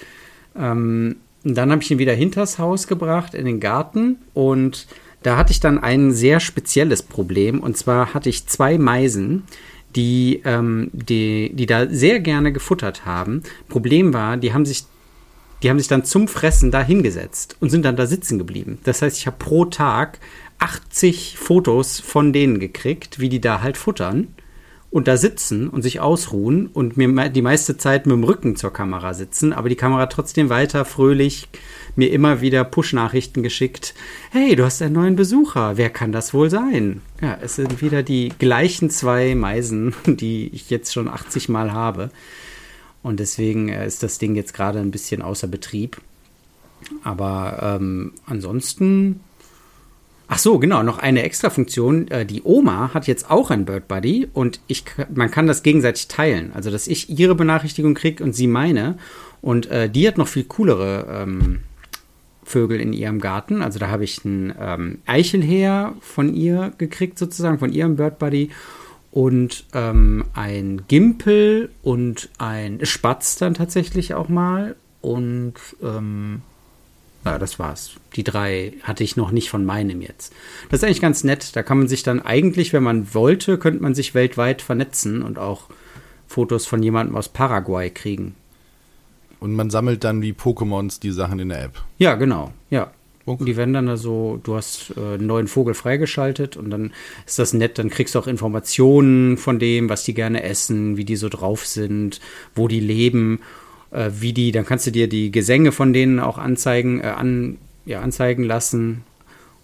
Ähm, 0.56 1.16
dann 1.44 1.70
habe 1.70 1.82
ich 1.82 1.90
ihn 1.90 1.98
wieder 1.98 2.14
hinters 2.14 2.58
Haus 2.58 2.86
gebracht, 2.86 3.34
in 3.34 3.46
den 3.46 3.60
Garten 3.60 4.16
und 4.34 4.86
da 5.22 5.36
hatte 5.36 5.52
ich 5.52 5.60
dann 5.60 5.78
ein 5.78 6.12
sehr 6.12 6.40
spezielles 6.40 7.02
Problem. 7.02 7.60
Und 7.60 7.76
zwar 7.76 8.14
hatte 8.14 8.28
ich 8.28 8.46
zwei 8.46 8.78
Meisen, 8.78 9.44
die, 9.98 10.42
ähm, 10.44 10.90
die, 10.92 11.50
die 11.52 11.66
da 11.66 11.88
sehr 11.88 12.20
gerne 12.20 12.52
gefuttert 12.52 13.04
haben. 13.04 13.42
Problem 13.68 14.14
war, 14.14 14.36
die 14.36 14.52
haben 14.52 14.64
sich 14.64 14.84
die 15.64 15.70
haben 15.70 15.78
sich 15.80 15.88
dann 15.88 16.04
zum 16.04 16.28
Fressen 16.28 16.70
da 16.70 16.84
hingesetzt 16.84 17.56
und 17.58 17.70
sind 17.70 17.84
dann 17.84 17.96
da 17.96 18.06
sitzen 18.06 18.38
geblieben. 18.38 18.78
Das 18.84 19.02
heißt, 19.02 19.18
ich 19.18 19.26
habe 19.26 19.38
pro 19.40 19.64
Tag 19.64 20.20
80 20.60 21.36
Fotos 21.36 21.98
von 21.98 22.32
denen 22.32 22.60
gekriegt, 22.60 23.18
wie 23.18 23.28
die 23.28 23.40
da 23.40 23.60
halt 23.60 23.76
futtern. 23.76 24.28
Und 24.90 25.06
da 25.06 25.16
sitzen 25.16 25.68
und 25.68 25.82
sich 25.82 26.00
ausruhen 26.00 26.66
und 26.66 26.96
mir 26.96 27.28
die 27.28 27.42
meiste 27.42 27.76
Zeit 27.76 28.06
mit 28.06 28.14
dem 28.14 28.24
Rücken 28.24 28.56
zur 28.56 28.72
Kamera 28.72 29.12
sitzen, 29.12 29.52
aber 29.52 29.68
die 29.68 29.76
Kamera 29.76 30.06
trotzdem 30.06 30.48
weiter 30.48 30.84
fröhlich 30.84 31.48
mir 31.94 32.10
immer 32.10 32.40
wieder 32.40 32.64
Push-Nachrichten 32.64 33.42
geschickt. 33.42 33.94
Hey, 34.30 34.56
du 34.56 34.64
hast 34.64 34.80
einen 34.80 34.94
neuen 34.94 35.16
Besucher. 35.16 35.76
Wer 35.76 35.90
kann 35.90 36.12
das 36.12 36.32
wohl 36.32 36.48
sein? 36.48 37.02
Ja, 37.20 37.36
es 37.42 37.56
sind 37.56 37.82
wieder 37.82 38.02
die 38.02 38.32
gleichen 38.38 38.88
zwei 38.88 39.34
Meisen, 39.34 39.94
die 40.06 40.48
ich 40.54 40.70
jetzt 40.70 40.92
schon 40.92 41.08
80 41.08 41.48
Mal 41.48 41.72
habe. 41.72 42.10
Und 43.02 43.20
deswegen 43.20 43.68
äh, 43.68 43.86
ist 43.86 44.02
das 44.02 44.18
Ding 44.18 44.36
jetzt 44.36 44.54
gerade 44.54 44.78
ein 44.78 44.90
bisschen 44.90 45.22
außer 45.22 45.48
Betrieb. 45.48 46.00
Aber 47.02 47.78
ähm, 47.80 48.12
ansonsten 48.26 49.20
Ach 50.38 50.42
so, 50.42 50.60
genau, 50.60 50.84
noch 50.84 51.00
eine 51.00 51.24
extra 51.24 51.50
Funktion. 51.50 52.06
Äh, 52.12 52.24
die 52.24 52.42
Oma 52.44 52.94
hat 52.94 53.08
jetzt 53.08 53.28
auch 53.28 53.50
ein 53.50 53.64
Bird 53.64 53.88
Buddy 53.88 54.28
und 54.32 54.60
ich, 54.68 54.84
man 55.12 55.32
kann 55.32 55.48
das 55.48 55.64
gegenseitig 55.64 56.06
teilen. 56.06 56.52
Also, 56.54 56.70
dass 56.70 56.86
ich 56.86 57.10
ihre 57.10 57.34
Benachrichtigung 57.34 57.94
kriege 57.94 58.22
und 58.22 58.36
sie 58.36 58.46
meine. 58.46 58.98
Und 59.42 59.66
äh, 59.66 59.90
die 59.90 60.06
hat 60.06 60.16
noch 60.16 60.28
viel 60.28 60.44
coolere 60.44 61.08
ähm, 61.10 61.58
Vögel 62.44 62.80
in 62.80 62.92
ihrem 62.92 63.20
Garten. 63.20 63.62
Also, 63.62 63.80
da 63.80 63.88
habe 63.88 64.04
ich 64.04 64.24
einen 64.24 64.54
ähm, 64.60 64.98
Eichelheer 65.06 65.96
von 66.00 66.32
ihr 66.32 66.72
gekriegt, 66.78 67.18
sozusagen, 67.18 67.58
von 67.58 67.72
ihrem 67.72 67.96
Bird 67.96 68.20
Buddy. 68.20 68.50
Und 69.10 69.64
ähm, 69.74 70.24
ein 70.34 70.82
Gimpel 70.86 71.70
und 71.82 72.28
ein 72.38 72.78
Spatz 72.86 73.38
dann 73.38 73.54
tatsächlich 73.54 74.14
auch 74.14 74.28
mal. 74.28 74.76
Und 75.00 75.54
ähm, 75.82 76.42
ja, 77.24 77.38
das 77.38 77.58
war's. 77.58 77.92
Die 78.16 78.24
drei 78.24 78.74
hatte 78.82 79.04
ich 79.04 79.16
noch 79.16 79.30
nicht 79.30 79.50
von 79.50 79.64
meinem 79.64 80.00
jetzt. 80.00 80.32
Das 80.70 80.80
ist 80.80 80.84
eigentlich 80.84 81.00
ganz 81.00 81.24
nett. 81.24 81.56
Da 81.56 81.62
kann 81.62 81.78
man 81.78 81.88
sich 81.88 82.02
dann 82.02 82.20
eigentlich, 82.20 82.72
wenn 82.72 82.82
man 82.82 83.12
wollte, 83.14 83.58
könnte 83.58 83.82
man 83.82 83.94
sich 83.94 84.14
weltweit 84.14 84.62
vernetzen 84.62 85.22
und 85.22 85.38
auch 85.38 85.64
Fotos 86.26 86.66
von 86.66 86.82
jemandem 86.82 87.16
aus 87.16 87.28
Paraguay 87.28 87.90
kriegen. 87.90 88.34
Und 89.40 89.54
man 89.54 89.70
sammelt 89.70 90.04
dann 90.04 90.22
wie 90.22 90.32
Pokémons 90.32 91.00
die 91.00 91.12
Sachen 91.12 91.38
in 91.38 91.50
der 91.50 91.64
App. 91.64 91.82
Ja, 91.98 92.14
genau. 92.14 92.52
Ja. 92.70 92.92
Okay. 93.26 93.44
Die 93.44 93.56
werden 93.56 93.74
dann 93.74 93.86
da 93.86 93.98
so, 93.98 94.40
du 94.42 94.56
hast 94.56 94.94
äh, 94.96 95.14
einen 95.14 95.26
neuen 95.26 95.48
Vogel 95.48 95.74
freigeschaltet 95.74 96.56
und 96.56 96.70
dann 96.70 96.92
ist 97.26 97.38
das 97.38 97.52
nett, 97.52 97.78
dann 97.78 97.90
kriegst 97.90 98.14
du 98.14 98.18
auch 98.18 98.26
Informationen 98.26 99.36
von 99.36 99.58
dem, 99.58 99.90
was 99.90 100.04
die 100.04 100.14
gerne 100.14 100.42
essen, 100.44 100.96
wie 100.96 101.04
die 101.04 101.16
so 101.16 101.28
drauf 101.28 101.66
sind, 101.66 102.20
wo 102.54 102.68
die 102.68 102.80
leben 102.80 103.40
äh, 103.90 104.10
wie 104.12 104.32
die, 104.32 104.52
dann 104.52 104.66
kannst 104.66 104.86
du 104.86 104.90
dir 104.90 105.08
die 105.08 105.30
Gesänge 105.30 105.72
von 105.72 105.92
denen 105.92 106.20
auch 106.20 106.38
anzeigen, 106.38 107.00
äh, 107.00 107.08
an, 107.08 107.58
ja, 107.84 108.00
anzeigen 108.00 108.44
lassen 108.44 109.02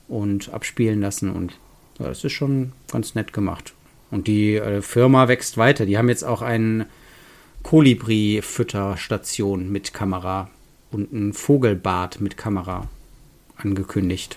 und 0.08 0.52
abspielen 0.52 1.00
lassen 1.00 1.30
und 1.30 1.54
ja, 1.98 2.08
das 2.08 2.24
ist 2.24 2.32
schon 2.32 2.72
ganz 2.90 3.14
nett 3.14 3.32
gemacht. 3.32 3.72
Und 4.10 4.26
die 4.26 4.56
äh, 4.56 4.82
Firma 4.82 5.28
wächst 5.28 5.56
weiter. 5.56 5.86
Die 5.86 5.96
haben 5.98 6.08
jetzt 6.08 6.24
auch 6.24 6.42
eine 6.42 6.86
Kolibri-Fütterstation 7.62 9.70
mit 9.70 9.94
Kamera 9.94 10.50
und 10.90 11.12
ein 11.12 11.32
Vogelbad 11.32 12.20
mit 12.20 12.36
Kamera 12.36 12.88
angekündigt. 13.56 14.36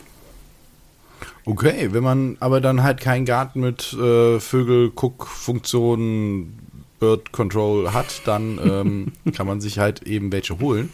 Okay, 1.45 1.89
wenn 1.91 2.03
man 2.03 2.37
aber 2.39 2.61
dann 2.61 2.83
halt 2.83 2.99
keinen 2.99 3.25
Garten 3.25 3.61
mit 3.61 3.91
äh, 3.93 4.39
Vögel-Guck-Funktionen 4.39 6.66
Bird 6.99 7.31
Control 7.31 7.93
hat, 7.93 8.21
dann 8.25 8.59
ähm, 8.63 9.11
kann 9.33 9.47
man 9.47 9.61
sich 9.61 9.79
halt 9.79 10.03
eben 10.03 10.31
welche 10.31 10.59
holen. 10.59 10.89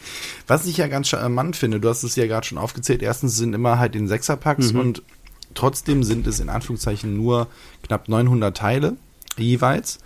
Was 0.46 0.66
ich 0.66 0.76
ja 0.76 0.88
ganz 0.88 1.08
charmant 1.08 1.56
finde, 1.56 1.80
du 1.80 1.88
hast 1.88 2.02
es 2.02 2.16
ja 2.16 2.26
gerade 2.26 2.46
schon 2.46 2.58
aufgezählt, 2.58 3.02
erstens 3.02 3.36
sind 3.36 3.54
immer 3.54 3.78
halt 3.78 3.96
in 3.96 4.08
Sechserpacks 4.08 4.72
mhm. 4.72 4.80
und 4.80 5.02
trotzdem 5.54 6.02
sind 6.02 6.26
es 6.26 6.40
in 6.40 6.48
Anführungszeichen 6.48 7.16
nur 7.16 7.48
knapp 7.82 8.08
900 8.08 8.56
Teile 8.56 8.96
jeweils 9.36 9.98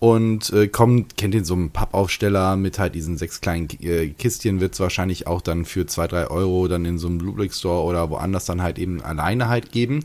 und 0.00 0.50
äh, 0.54 0.66
kommt, 0.66 1.18
kennt 1.18 1.34
ihr 1.34 1.44
so 1.44 1.52
einen 1.52 1.70
Pappaufsteller 1.70 2.56
mit 2.56 2.78
halt 2.78 2.94
diesen 2.94 3.18
sechs 3.18 3.42
kleinen 3.42 3.68
äh, 3.82 4.08
Kistchen, 4.08 4.60
wird 4.60 4.72
es 4.72 4.80
wahrscheinlich 4.80 5.26
auch 5.26 5.42
dann 5.42 5.66
für 5.66 5.86
zwei 5.86 6.06
drei 6.06 6.26
Euro 6.28 6.68
dann 6.68 6.86
in 6.86 6.98
so 6.98 7.06
einem 7.06 7.18
Bluebrick 7.18 7.52
Store 7.52 7.84
oder 7.84 8.08
woanders 8.08 8.46
dann 8.46 8.62
halt 8.62 8.78
eben 8.78 9.02
alleine 9.02 9.48
halt 9.48 9.72
geben 9.72 10.02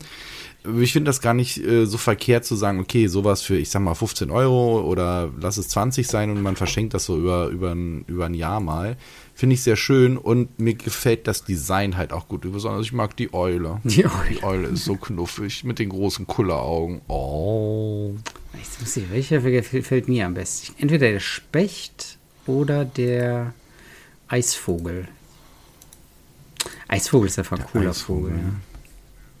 ich 0.80 0.92
finde 0.92 1.08
das 1.08 1.20
gar 1.20 1.34
nicht 1.34 1.58
äh, 1.58 1.86
so 1.86 1.98
verkehrt 1.98 2.44
zu 2.44 2.56
sagen, 2.56 2.80
okay, 2.80 3.06
sowas 3.06 3.42
für, 3.42 3.56
ich 3.56 3.70
sag 3.70 3.82
mal, 3.82 3.94
15 3.94 4.30
Euro 4.30 4.80
oder 4.80 5.30
lass 5.40 5.56
es 5.56 5.68
20 5.68 6.06
sein 6.06 6.30
und 6.30 6.42
man 6.42 6.56
verschenkt 6.56 6.94
das 6.94 7.04
so 7.04 7.16
über, 7.18 7.48
über, 7.48 7.72
ein, 7.72 8.04
über 8.06 8.26
ein 8.26 8.34
Jahr 8.34 8.60
mal. 8.60 8.96
Finde 9.34 9.54
ich 9.54 9.62
sehr 9.62 9.76
schön 9.76 10.16
und 10.16 10.58
mir 10.58 10.74
gefällt 10.74 11.26
das 11.26 11.44
Design 11.44 11.96
halt 11.96 12.12
auch 12.12 12.28
gut. 12.28 12.40
Besonders 12.40 12.86
ich 12.86 12.92
mag 12.92 13.16
die 13.16 13.34
Eule. 13.34 13.80
Die 13.84 14.06
Eule, 14.06 14.12
die 14.30 14.42
Eule 14.42 14.68
ist 14.68 14.84
so 14.84 14.96
knuffig 14.96 15.64
mit 15.64 15.78
den 15.78 15.90
großen 15.90 16.26
Kulleraugen. 16.26 17.02
Oh. 17.08 18.14
Ich 18.54 18.80
muss 18.80 18.94
sehen, 18.94 19.08
welcher 19.10 19.40
gefällt 19.40 20.08
mir 20.08 20.26
am 20.26 20.34
besten? 20.34 20.74
Entweder 20.78 21.10
der 21.10 21.20
Specht 21.20 22.16
oder 22.46 22.84
der 22.84 23.52
Eisvogel. 24.28 25.08
Eisvogel 26.88 27.28
ist 27.28 27.38
einfach 27.38 27.58
ein 27.58 27.64
cooler 27.66 27.90
Eisvogel. 27.90 28.32
Vogel. 28.32 28.44
Ja. 28.44 28.54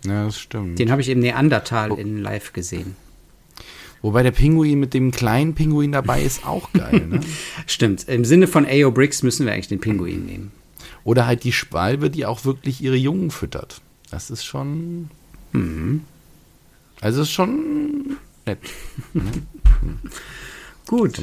Ja, 0.06 0.24
das 0.24 0.38
stimmt. 0.38 0.78
Den 0.78 0.90
habe 0.90 1.00
ich 1.00 1.08
im 1.08 1.20
Neandertal 1.20 1.92
oh. 1.92 1.96
in 1.96 2.18
live 2.18 2.52
gesehen. 2.52 2.96
Wobei 4.02 4.22
der 4.22 4.30
Pinguin 4.30 4.78
mit 4.78 4.94
dem 4.94 5.10
kleinen 5.10 5.54
Pinguin 5.54 5.92
dabei 5.92 6.22
ist 6.22 6.46
auch 6.46 6.72
geil, 6.72 7.06
ne? 7.08 7.20
Stimmt. 7.66 8.08
Im 8.08 8.24
Sinne 8.24 8.46
von 8.46 8.66
AO 8.66 8.90
Bricks 8.90 9.22
müssen 9.22 9.46
wir 9.46 9.52
eigentlich 9.52 9.68
den 9.68 9.80
Pinguin 9.80 10.26
nehmen. 10.26 10.52
Oder 11.02 11.26
halt 11.26 11.44
die 11.44 11.52
Schwalbe, 11.52 12.10
die 12.10 12.26
auch 12.26 12.44
wirklich 12.44 12.80
ihre 12.80 12.96
Jungen 12.96 13.30
füttert. 13.30 13.80
Das 14.10 14.30
ist 14.30 14.44
schon. 14.44 15.10
Mhm. 15.52 16.02
Also 17.00 17.22
ist 17.22 17.32
schon 17.32 18.16
nett. 18.44 18.60
ne? 19.12 19.22
Gut. 20.86 21.20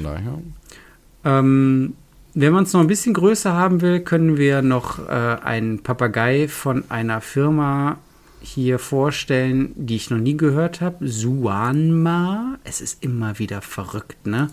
Ähm, 1.23 1.93
wenn 2.33 2.53
man 2.53 2.63
es 2.63 2.73
noch 2.73 2.81
ein 2.81 2.87
bisschen 2.87 3.13
größer 3.13 3.53
haben 3.53 3.81
will, 3.81 4.01
können 4.01 4.37
wir 4.37 4.61
noch 4.61 5.07
äh, 5.07 5.11
einen 5.11 5.83
Papagei 5.83 6.47
von 6.47 6.89
einer 6.89 7.21
Firma 7.21 7.97
hier 8.43 8.77
vorstellen, 8.77 9.73
die 9.75 9.95
ich 9.95 10.09
noch 10.09 10.19
nie 10.19 10.37
gehört 10.37 10.81
habe. 10.81 11.07
Suanma. 11.07 12.59
Es 12.63 12.81
ist 12.81 13.03
immer 13.03 13.39
wieder 13.39 13.61
verrückt, 13.61 14.27
ne? 14.27 14.49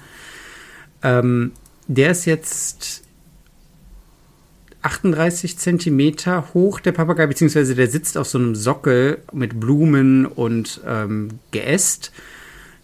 Ähm, 1.03 1.53
der 1.87 2.13
ist 2.13 2.25
jetzt 2.25 3.03
38 4.83 5.59
Zentimeter 5.59 6.55
hoch, 6.55 6.81
der 6.81 6.93
Papagei, 6.93 7.27
beziehungsweise 7.27 7.75
der 7.75 7.89
sitzt 7.89 8.17
auf 8.17 8.29
so 8.29 8.39
einem 8.39 8.55
Sockel 8.55 9.19
mit 9.33 9.59
Blumen 9.59 10.25
und 10.25 10.81
ähm, 10.87 11.41
Geäst. 11.51 12.13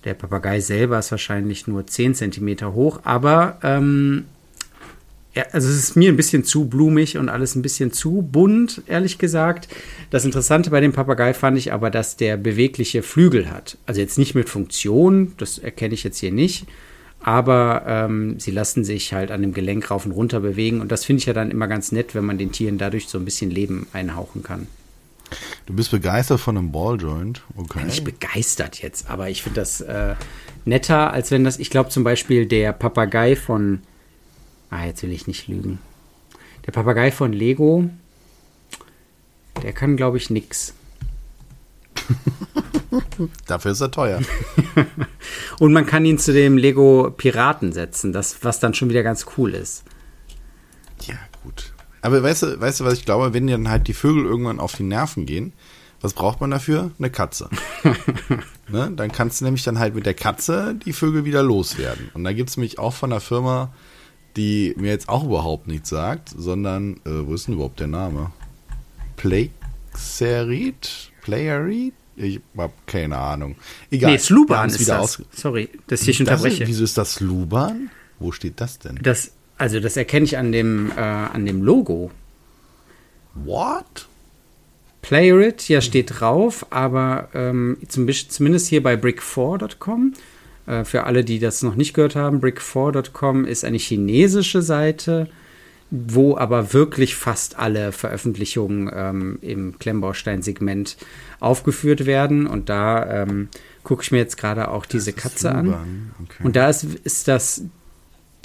Der 0.04 0.14
Papagei 0.14 0.60
selber 0.60 0.98
ist 0.98 1.10
wahrscheinlich 1.10 1.66
nur 1.66 1.86
10 1.86 2.14
Zentimeter 2.14 2.74
hoch, 2.74 3.00
aber 3.04 3.58
ähm, 3.62 4.26
also 5.52 5.68
es 5.68 5.76
ist 5.76 5.96
mir 5.96 6.10
ein 6.10 6.16
bisschen 6.16 6.44
zu 6.44 6.66
blumig 6.66 7.18
und 7.18 7.28
alles 7.28 7.54
ein 7.54 7.62
bisschen 7.62 7.92
zu 7.92 8.22
bunt, 8.22 8.82
ehrlich 8.86 9.18
gesagt. 9.18 9.68
Das 10.10 10.24
Interessante 10.24 10.70
bei 10.70 10.80
dem 10.80 10.92
Papagei 10.92 11.34
fand 11.34 11.58
ich 11.58 11.72
aber, 11.72 11.90
dass 11.90 12.16
der 12.16 12.36
bewegliche 12.36 13.02
Flügel 13.02 13.50
hat. 13.50 13.76
Also 13.86 14.00
jetzt 14.00 14.18
nicht 14.18 14.34
mit 14.34 14.48
Funktion, 14.48 15.32
das 15.36 15.58
erkenne 15.58 15.94
ich 15.94 16.04
jetzt 16.04 16.18
hier 16.18 16.32
nicht, 16.32 16.66
aber 17.20 17.84
ähm, 17.86 18.38
sie 18.38 18.50
lassen 18.50 18.84
sich 18.84 19.12
halt 19.12 19.30
an 19.30 19.42
dem 19.42 19.52
Gelenk 19.52 19.90
rauf 19.90 20.06
und 20.06 20.12
runter 20.12 20.40
bewegen 20.40 20.80
und 20.80 20.90
das 20.92 21.04
finde 21.04 21.20
ich 21.20 21.26
ja 21.26 21.32
dann 21.32 21.50
immer 21.50 21.66
ganz 21.66 21.92
nett, 21.92 22.14
wenn 22.14 22.24
man 22.24 22.38
den 22.38 22.52
Tieren 22.52 22.78
dadurch 22.78 23.08
so 23.08 23.18
ein 23.18 23.24
bisschen 23.24 23.50
Leben 23.50 23.86
einhauchen 23.92 24.42
kann. 24.42 24.66
Du 25.66 25.74
bist 25.74 25.90
begeistert 25.90 26.40
von 26.40 26.56
einem 26.56 26.70
Balljoint, 26.70 27.42
okay. 27.56 27.84
Nicht 27.84 28.04
begeistert 28.04 28.80
jetzt, 28.80 29.10
aber 29.10 29.28
ich 29.28 29.42
finde 29.42 29.60
das 29.60 29.80
äh, 29.80 30.14
netter, 30.64 31.12
als 31.12 31.30
wenn 31.32 31.42
das, 31.42 31.58
ich 31.58 31.70
glaube 31.70 31.90
zum 31.90 32.04
Beispiel 32.04 32.46
der 32.46 32.72
Papagei 32.72 33.34
von 33.34 33.80
Ah, 34.76 34.84
jetzt 34.84 35.02
will 35.02 35.12
ich 35.12 35.26
nicht 35.26 35.48
lügen. 35.48 35.78
Der 36.66 36.72
Papagei 36.72 37.10
von 37.10 37.32
Lego, 37.32 37.88
der 39.62 39.72
kann, 39.72 39.96
glaube 39.96 40.18
ich, 40.18 40.28
nix. 40.28 40.74
Dafür 43.46 43.70
ist 43.72 43.80
er 43.80 43.90
teuer. 43.90 44.20
Und 45.60 45.72
man 45.72 45.86
kann 45.86 46.04
ihn 46.04 46.18
zu 46.18 46.34
dem 46.34 46.58
Lego 46.58 47.10
Piraten 47.16 47.72
setzen, 47.72 48.12
das, 48.12 48.44
was 48.44 48.60
dann 48.60 48.74
schon 48.74 48.90
wieder 48.90 49.02
ganz 49.02 49.24
cool 49.38 49.54
ist. 49.54 49.82
Ja, 51.04 51.16
gut. 51.42 51.72
Aber 52.02 52.22
weißt 52.22 52.42
du, 52.42 52.60
weißt 52.60 52.80
du, 52.80 52.84
was 52.84 52.94
ich 52.94 53.06
glaube, 53.06 53.32
wenn 53.32 53.46
dann 53.46 53.70
halt 53.70 53.88
die 53.88 53.94
Vögel 53.94 54.26
irgendwann 54.26 54.60
auf 54.60 54.74
die 54.74 54.82
Nerven 54.82 55.24
gehen, 55.24 55.54
was 56.02 56.12
braucht 56.12 56.42
man 56.42 56.50
dafür? 56.50 56.90
Eine 56.98 57.08
Katze. 57.08 57.48
ne? 58.68 58.92
Dann 58.94 59.10
kannst 59.10 59.40
du 59.40 59.46
nämlich 59.46 59.64
dann 59.64 59.78
halt 59.78 59.94
mit 59.94 60.04
der 60.04 60.12
Katze 60.12 60.74
die 60.84 60.92
Vögel 60.92 61.24
wieder 61.24 61.42
loswerden. 61.42 62.10
Und 62.12 62.24
da 62.24 62.34
gibt 62.34 62.50
es 62.50 62.58
mich 62.58 62.78
auch 62.78 62.92
von 62.92 63.08
der 63.08 63.20
Firma 63.20 63.72
die 64.36 64.74
mir 64.76 64.90
jetzt 64.90 65.08
auch 65.08 65.24
überhaupt 65.24 65.66
nichts 65.66 65.88
sagt, 65.88 66.30
sondern, 66.36 66.94
äh, 67.04 67.26
wo 67.26 67.34
ist 67.34 67.46
denn 67.46 67.54
überhaupt 67.54 67.80
der 67.80 67.86
Name? 67.86 68.32
Plaxerit? 69.16 71.10
Playerit? 71.22 71.94
Ich 72.16 72.40
habe 72.56 72.72
keine 72.86 73.18
Ahnung. 73.18 73.56
Egal. 73.90 74.12
Nee, 74.12 74.18
Sluban 74.18 74.68
ist 74.68 74.80
wieder 74.80 74.98
das. 74.98 75.22
Sorry, 75.32 75.68
dass 75.86 76.06
ich 76.06 76.18
unterbreche. 76.20 76.62
Ist, 76.62 76.68
wieso 76.68 76.84
ist 76.84 76.96
das 76.96 77.14
Sluban? 77.14 77.90
Wo 78.18 78.32
steht 78.32 78.60
das 78.60 78.78
denn? 78.78 78.98
Das, 79.02 79.32
also 79.58 79.80
das 79.80 79.96
erkenne 79.96 80.24
ich 80.24 80.38
an 80.38 80.52
dem, 80.52 80.90
äh, 80.96 81.00
an 81.00 81.44
dem 81.44 81.62
Logo. 81.62 82.10
What? 83.34 84.08
Playerit, 85.02 85.68
ja, 85.68 85.80
steht 85.80 86.18
drauf, 86.18 86.66
aber 86.70 87.28
ähm, 87.34 87.76
zum, 87.86 88.08
zumindest 88.10 88.68
hier 88.68 88.82
bei 88.82 88.94
brick4.com 88.94 90.14
Äh, 90.14 90.35
für 90.84 91.04
alle, 91.04 91.24
die 91.24 91.38
das 91.38 91.62
noch 91.62 91.76
nicht 91.76 91.94
gehört 91.94 92.16
haben, 92.16 92.40
brick4.com 92.40 93.44
ist 93.44 93.64
eine 93.64 93.78
chinesische 93.78 94.62
Seite, 94.62 95.28
wo 95.90 96.36
aber 96.36 96.72
wirklich 96.72 97.14
fast 97.14 97.58
alle 97.58 97.92
Veröffentlichungen 97.92 98.90
ähm, 98.92 99.38
im 99.40 99.78
Klemmbaustein-Segment 99.78 100.96
aufgeführt 101.38 102.06
werden. 102.06 102.46
Und 102.46 102.68
da 102.68 103.22
ähm, 103.22 103.48
gucke 103.84 104.02
ich 104.02 104.10
mir 104.10 104.18
jetzt 104.18 104.36
gerade 104.36 104.68
auch 104.68 104.84
diese 104.86 105.12
Katze 105.12 105.52
an. 105.52 106.12
Okay. 106.24 106.42
Und 106.42 106.56
da 106.56 106.68
ist, 106.68 106.82
ist 106.82 107.28
das 107.28 107.62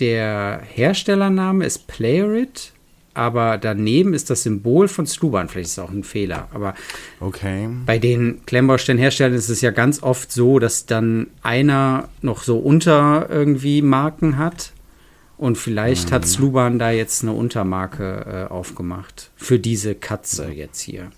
der 0.02 0.62
Herstellername 0.64 1.66
ist 1.66 1.88
Playerit, 1.88 2.74
aber 3.14 3.58
daneben 3.58 4.14
ist 4.14 4.30
das 4.30 4.44
Symbol 4.44 4.88
von 4.88 5.06
Sluban. 5.06 5.50
Vielleicht 5.50 5.68
ist 5.68 5.74
es 5.74 5.80
auch 5.80 5.90
ein 5.90 6.04
Fehler. 6.04 6.48
Aber 6.54 6.74
okay. 7.20 7.70
bei 7.86 8.00
den 8.00 8.46
Klemmbaustein-Herstellern 8.46 9.34
ist 9.34 9.50
es 9.50 9.62
ja 9.62 9.72
ganz 9.72 10.02
oft 10.02 10.32
so, 10.32 10.60
dass 10.60 10.86
dann 10.86 11.28
einer 11.42 12.08
noch 12.22 12.44
so 12.44 12.58
unter 12.60 13.28
irgendwie 13.30 13.82
Marken 13.82 14.38
hat. 14.38 14.72
Und 15.38 15.58
vielleicht 15.58 16.10
mhm. 16.10 16.14
hat 16.14 16.28
Sluban 16.28 16.80
da 16.80 16.92
jetzt 16.92 17.24
eine 17.24 17.34
Untermarke 17.34 18.48
äh, 18.50 18.52
aufgemacht. 18.52 19.32
Für 19.36 19.60
diese 19.60 19.96
Katze 19.96 20.50
jetzt 20.50 20.80
hier. 20.80 21.12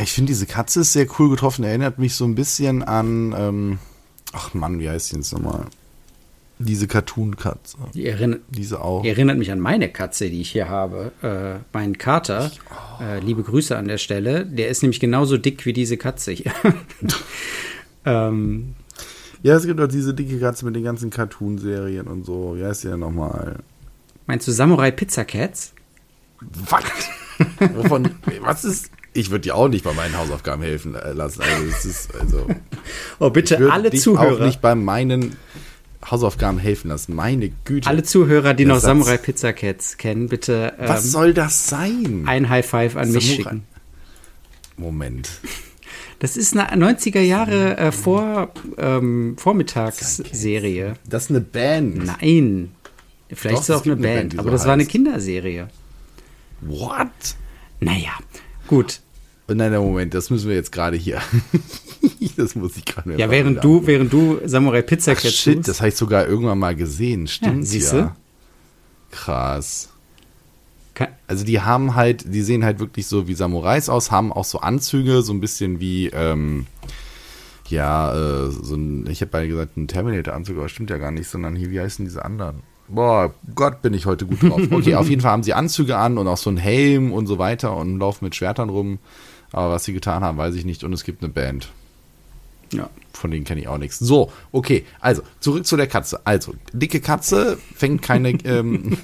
Ich 0.00 0.12
finde, 0.12 0.28
diese 0.30 0.46
Katze 0.46 0.80
ist 0.80 0.92
sehr 0.92 1.06
cool 1.18 1.30
getroffen. 1.30 1.64
Erinnert 1.64 1.98
mich 1.98 2.14
so 2.14 2.24
ein 2.24 2.34
bisschen 2.34 2.82
an. 2.82 3.34
Ähm, 3.36 3.78
ach 4.32 4.54
Mann, 4.54 4.78
wie 4.78 4.88
heißt 4.88 5.10
die 5.10 5.16
jetzt 5.16 5.32
nochmal? 5.32 5.66
Diese 6.64 6.86
Cartoon-Katze. 6.86 7.76
Die 7.94 8.06
erinnert, 8.06 8.40
Diese 8.50 8.80
auch. 8.80 9.02
Die 9.02 9.08
erinnert 9.08 9.38
mich 9.38 9.50
an 9.50 9.60
meine 9.60 9.88
Katze, 9.88 10.30
die 10.30 10.40
ich 10.40 10.50
hier 10.50 10.68
habe. 10.68 11.12
Äh, 11.22 11.62
meinen 11.76 11.98
Kater. 11.98 12.50
Oh. 12.70 13.02
Äh, 13.02 13.20
liebe 13.20 13.42
Grüße 13.42 13.76
an 13.76 13.88
der 13.88 13.98
Stelle. 13.98 14.46
Der 14.46 14.68
ist 14.68 14.82
nämlich 14.82 15.00
genauso 15.00 15.36
dick 15.36 15.64
wie 15.66 15.72
diese 15.72 15.96
Katze 15.96 16.32
hier. 16.32 16.52
ähm, 18.04 18.74
ja, 19.42 19.56
es 19.56 19.66
gibt 19.66 19.80
auch 19.80 19.88
diese 19.88 20.14
dicke 20.14 20.38
Katze 20.38 20.64
mit 20.64 20.76
den 20.76 20.84
ganzen 20.84 21.10
Cartoon-Serien 21.10 22.06
und 22.06 22.24
so. 22.24 22.54
Wie 22.56 22.64
heißt 22.64 22.84
die 22.84 22.88
denn 22.88 23.00
nochmal? 23.00 23.58
Meinst 24.26 24.46
du 24.46 24.52
Samurai 24.52 24.92
Pizza 24.92 25.24
Cats? 25.24 25.74
Was? 26.40 26.84
Wovon, 27.74 28.10
was 28.40 28.64
ist. 28.64 28.90
Ich 29.14 29.30
würde 29.30 29.42
dir 29.42 29.56
auch 29.56 29.68
nicht 29.68 29.84
bei 29.84 29.92
meinen 29.92 30.16
Hausaufgaben 30.16 30.62
helfen 30.62 30.94
äh, 30.94 31.12
lassen. 31.12 31.42
Also, 31.42 31.70
das 31.70 31.84
ist, 31.84 32.14
also, 32.14 32.46
oh, 33.18 33.30
bitte 33.30 33.70
alle 33.70 33.90
Zuhörer. 33.90 34.36
auch 34.36 34.40
nicht 34.40 34.62
bei 34.62 34.74
meinen 34.74 35.36
Hausaufgaben 36.10 36.58
helfen 36.58 36.88
lassen. 36.88 37.14
Meine 37.14 37.50
Güte. 37.64 37.88
Alle 37.88 38.02
Zuhörer, 38.02 38.54
die 38.54 38.64
noch 38.64 38.76
Satz. 38.76 38.84
Samurai 38.84 39.16
Pizza 39.18 39.52
Cats 39.52 39.96
kennen, 39.96 40.28
bitte. 40.28 40.74
Ähm, 40.78 40.88
Was 40.88 41.10
soll 41.10 41.32
das 41.34 41.68
sein? 41.68 42.24
Ein 42.26 42.48
High 42.48 42.66
Five 42.66 42.96
an 42.96 43.06
Samurai. 43.12 43.14
mich 43.14 43.34
schicken. 43.36 43.62
Moment. 44.76 45.30
Das 46.18 46.36
ist 46.36 46.56
eine 46.56 46.84
90er 46.92 47.20
Jahre 47.20 47.76
äh, 47.76 47.92
vor, 47.92 48.52
ähm, 48.78 49.36
Vormittagsserie. 49.38 50.94
Das 51.08 51.24
ist 51.24 51.30
eine 51.30 51.40
Band. 51.40 52.04
Nein. 52.04 52.72
Vielleicht 53.28 53.56
Doch, 53.56 53.62
ist 53.62 53.68
es 53.70 53.76
auch 53.80 53.84
eine 53.86 53.96
Band, 53.96 54.30
Band 54.30 54.38
aber 54.38 54.44
so 54.44 54.50
das 54.50 54.60
heißt. 54.60 54.66
war 54.66 54.74
eine 54.74 54.86
Kinderserie. 54.86 55.68
What? 56.60 57.08
Naja, 57.80 58.12
gut. 58.66 59.00
Nein, 59.54 59.72
Moment, 59.72 60.14
das 60.14 60.30
müssen 60.30 60.48
wir 60.48 60.56
jetzt 60.56 60.72
gerade 60.72 60.96
hier. 60.96 61.20
das 62.36 62.54
muss 62.54 62.76
ich 62.76 62.84
gerade 62.84 63.16
Ja, 63.16 63.30
während 63.30 63.62
du, 63.62 63.86
während 63.86 64.12
du 64.12 64.40
Samurai 64.44 64.82
Pizza 64.82 65.14
Cat 65.14 65.32
Shit, 65.32 65.56
tust. 65.56 65.68
das 65.68 65.80
habe 65.80 65.88
ich 65.88 65.96
sogar 65.96 66.26
irgendwann 66.26 66.58
mal 66.58 66.74
gesehen. 66.74 67.26
Stimmt 67.26 67.60
ja. 67.60 67.64
Siehst 67.64 67.92
ja. 67.92 68.16
Krass. 69.10 69.88
Also 71.26 71.44
die 71.44 71.60
haben 71.60 71.94
halt, 71.94 72.32
die 72.32 72.42
sehen 72.42 72.64
halt 72.64 72.78
wirklich 72.78 73.06
so 73.06 73.26
wie 73.26 73.34
Samurais 73.34 73.88
aus, 73.88 74.10
haben 74.10 74.32
auch 74.32 74.44
so 74.44 74.58
Anzüge, 74.58 75.22
so 75.22 75.32
ein 75.32 75.40
bisschen 75.40 75.80
wie, 75.80 76.08
ähm, 76.08 76.66
ja, 77.68 78.14
äh, 78.14 78.50
so 78.50 78.76
ein, 78.76 79.06
ich 79.08 79.20
habe 79.20 79.30
beide 79.30 79.48
gesagt, 79.48 79.76
ein 79.76 79.88
Terminator-Anzug, 79.88 80.58
aber 80.58 80.68
stimmt 80.68 80.90
ja 80.90 80.98
gar 80.98 81.10
nicht, 81.10 81.28
sondern 81.28 81.56
hier, 81.56 81.70
wie 81.70 81.80
heißen 81.80 82.04
diese 82.04 82.24
anderen? 82.24 82.62
Boah, 82.88 83.32
Gott, 83.54 83.80
bin 83.80 83.94
ich 83.94 84.06
heute 84.06 84.26
gut 84.26 84.42
drauf. 84.42 84.60
Okay, 84.70 84.94
auf 84.94 85.08
jeden 85.08 85.22
Fall 85.22 85.30
haben 85.30 85.42
sie 85.42 85.54
Anzüge 85.54 85.96
an 85.96 86.18
und 86.18 86.28
auch 86.28 86.36
so 86.36 86.50
einen 86.50 86.58
Helm 86.58 87.12
und 87.12 87.26
so 87.26 87.38
weiter 87.38 87.74
und 87.76 87.98
laufen 87.98 88.26
mit 88.26 88.34
Schwertern 88.34 88.68
rum. 88.68 88.98
Aber 89.52 89.70
was 89.70 89.84
sie 89.84 89.92
getan 89.92 90.22
haben, 90.24 90.38
weiß 90.38 90.54
ich 90.54 90.64
nicht. 90.64 90.84
Und 90.84 90.92
es 90.92 91.04
gibt 91.04 91.22
eine 91.22 91.32
Band. 91.32 91.70
Ja. 92.72 92.90
Von 93.12 93.30
denen 93.30 93.44
kenne 93.44 93.60
ich 93.60 93.68
auch 93.68 93.78
nichts. 93.78 93.98
So, 93.98 94.32
okay, 94.50 94.84
also 95.00 95.22
zurück 95.40 95.66
zu 95.66 95.76
der 95.76 95.86
Katze. 95.86 96.20
Also, 96.24 96.54
dicke 96.72 97.00
Katze 97.00 97.58
fängt 97.74 98.02
keine, 98.02 98.30
ähm, 98.44 98.96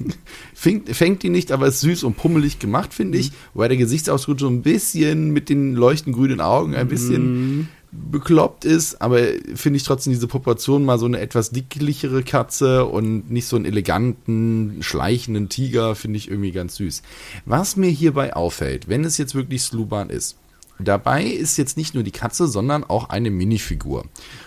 fängt, 0.54 0.94
fängt 0.96 1.22
die 1.22 1.30
nicht, 1.30 1.52
aber 1.52 1.66
ist 1.66 1.80
süß 1.80 2.04
und 2.04 2.16
pummelig 2.16 2.58
gemacht, 2.58 2.94
finde 2.94 3.18
ich. 3.18 3.30
Mhm. 3.30 3.34
Wobei 3.54 3.68
der 3.68 3.76
Gesichtsausdruck 3.76 4.40
so 4.40 4.48
ein 4.48 4.62
bisschen 4.62 5.30
mit 5.30 5.48
den 5.48 5.74
leuchtend 5.74 6.16
grünen 6.16 6.40
Augen 6.40 6.74
ein 6.74 6.88
bisschen 6.88 7.58
mhm. 7.58 7.68
bekloppt 7.92 8.64
ist, 8.64 9.02
aber 9.02 9.20
finde 9.54 9.76
ich 9.76 9.82
trotzdem 9.82 10.14
diese 10.14 10.26
Proportion 10.26 10.84
mal 10.84 10.98
so 10.98 11.06
eine 11.06 11.20
etwas 11.20 11.50
dicklichere 11.50 12.22
Katze 12.22 12.86
und 12.86 13.30
nicht 13.30 13.46
so 13.46 13.56
einen 13.56 13.66
eleganten, 13.66 14.78
schleichenden 14.80 15.50
Tiger, 15.50 15.94
finde 15.94 16.16
ich 16.16 16.30
irgendwie 16.30 16.52
ganz 16.52 16.76
süß. 16.76 17.02
Was 17.44 17.76
mir 17.76 17.90
hierbei 17.90 18.34
auffällt, 18.34 18.88
wenn 18.88 19.04
es 19.04 19.18
jetzt 19.18 19.34
wirklich 19.34 19.62
Sluban 19.62 20.08
ist, 20.08 20.38
Dabei 20.78 21.24
ist 21.24 21.56
jetzt 21.56 21.76
nicht 21.76 21.94
nur 21.94 22.04
die 22.04 22.12
Katze, 22.12 22.46
sondern 22.46 22.84
auch 22.84 23.08
eine 23.08 23.30
Minifigur. 23.30 24.04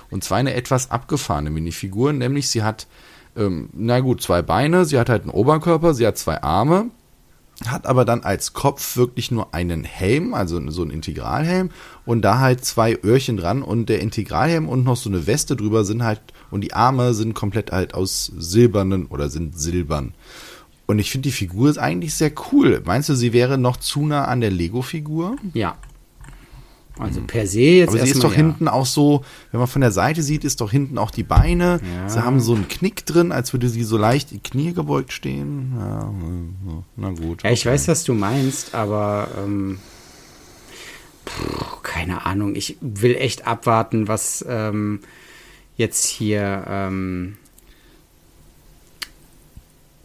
Und 0.09 0.23
zwar 0.23 0.37
eine 0.37 0.53
etwas 0.53 0.91
abgefahrene 0.91 1.49
Minifigur, 1.49 2.13
nämlich 2.13 2.49
sie 2.49 2.63
hat, 2.63 2.87
ähm, 3.35 3.69
na 3.73 3.99
gut, 3.99 4.21
zwei 4.21 4.41
Beine, 4.41 4.85
sie 4.85 4.97
hat 4.97 5.09
halt 5.09 5.23
einen 5.23 5.31
Oberkörper, 5.31 5.93
sie 5.93 6.07
hat 6.07 6.17
zwei 6.17 6.41
Arme, 6.41 6.91
hat 7.65 7.85
aber 7.85 8.05
dann 8.05 8.23
als 8.23 8.53
Kopf 8.53 8.95
wirklich 8.95 9.29
nur 9.31 9.53
einen 9.53 9.83
Helm, 9.83 10.33
also 10.33 10.61
so 10.71 10.81
einen 10.81 10.91
Integralhelm 10.91 11.69
und 12.05 12.21
da 12.21 12.39
halt 12.39 12.65
zwei 12.65 12.97
Öhrchen 13.03 13.37
dran 13.37 13.61
und 13.61 13.87
der 13.87 13.99
Integralhelm 13.99 14.67
und 14.67 14.83
noch 14.83 14.97
so 14.97 15.09
eine 15.09 15.27
Weste 15.27 15.55
drüber 15.55 15.83
sind 15.83 16.03
halt 16.03 16.21
und 16.49 16.61
die 16.61 16.73
Arme 16.73 17.13
sind 17.13 17.33
komplett 17.33 17.71
halt 17.71 17.93
aus 17.93 18.31
silbernen 18.37 19.05
oder 19.07 19.29
sind 19.29 19.59
silbern. 19.59 20.13
Und 20.87 20.99
ich 20.99 21.11
finde 21.11 21.29
die 21.29 21.33
Figur 21.33 21.69
ist 21.69 21.77
eigentlich 21.77 22.15
sehr 22.15 22.31
cool. 22.51 22.81
Meinst 22.85 23.07
du, 23.07 23.15
sie 23.15 23.31
wäre 23.31 23.57
noch 23.57 23.77
zu 23.77 24.05
nah 24.05 24.25
an 24.25 24.41
der 24.41 24.51
Lego-Figur? 24.51 25.37
Ja, 25.53 25.77
also 26.99 27.21
per 27.21 27.47
se 27.47 27.59
jetzt 27.61 27.89
Aber 27.89 28.05
sie 28.05 28.11
ist 28.11 28.23
doch 28.23 28.31
ja. 28.31 28.37
hinten 28.37 28.67
auch 28.67 28.85
so, 28.85 29.23
wenn 29.51 29.59
man 29.59 29.67
von 29.67 29.81
der 29.81 29.91
Seite 29.91 30.23
sieht, 30.23 30.43
ist 30.43 30.61
doch 30.61 30.71
hinten 30.71 30.97
auch 30.97 31.11
die 31.11 31.23
Beine. 31.23 31.79
Ja. 31.95 32.09
Sie 32.09 32.23
haben 32.23 32.39
so 32.39 32.53
einen 32.53 32.67
Knick 32.67 33.05
drin, 33.05 33.31
als 33.31 33.53
würde 33.53 33.69
sie 33.69 33.83
so 33.83 33.97
leicht 33.97 34.31
die 34.31 34.39
Knie 34.39 34.73
gebeugt 34.73 35.13
stehen. 35.13 35.73
Ja, 35.77 36.13
na 36.97 37.09
gut. 37.11 37.43
Ja, 37.43 37.51
ich 37.51 37.65
weiß, 37.65 37.87
was 37.87 38.03
du 38.03 38.13
meinst, 38.13 38.75
aber 38.75 39.29
ähm, 39.37 39.79
pff, 41.27 41.81
keine 41.83 42.25
Ahnung. 42.25 42.55
Ich 42.55 42.77
will 42.81 43.15
echt 43.15 43.47
abwarten, 43.47 44.07
was 44.07 44.45
ähm, 44.47 44.99
jetzt 45.77 46.05
hier 46.05 46.65
ähm, 46.67 47.37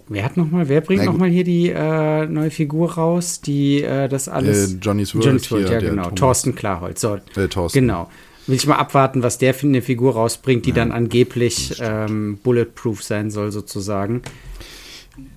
Wer 0.08 0.24
hat 0.24 0.36
noch 0.36 0.48
mal, 0.50 0.68
wer 0.68 0.80
bringt 0.80 1.04
noch 1.04 1.16
mal 1.16 1.28
hier 1.28 1.42
die 1.42 1.68
äh, 1.68 2.26
neue 2.26 2.50
Figur 2.50 2.92
raus, 2.92 3.40
die 3.40 3.82
äh, 3.82 4.08
das 4.08 4.28
alles? 4.28 4.74
Äh, 4.74 4.76
Johnny's 4.80 5.14
World. 5.14 5.26
Johnny's 5.26 5.50
World, 5.50 5.68
ja 5.68 5.80
genau. 5.80 6.10
Thorsten 6.10 6.54
Klarholz. 6.54 7.00
So, 7.00 7.18
äh, 7.34 7.48
Thorsten. 7.48 7.80
Genau. 7.80 8.08
Will 8.46 8.54
ich 8.54 8.66
mal 8.68 8.76
abwarten, 8.76 9.24
was 9.24 9.38
der 9.38 9.52
für 9.54 9.66
eine 9.66 9.82
Figur 9.82 10.12
rausbringt, 10.12 10.64
die 10.64 10.70
ja, 10.70 10.76
dann 10.76 10.92
angeblich 10.92 11.74
ähm, 11.80 12.38
bulletproof 12.44 13.02
sein 13.02 13.32
soll, 13.32 13.50
sozusagen. 13.50 14.22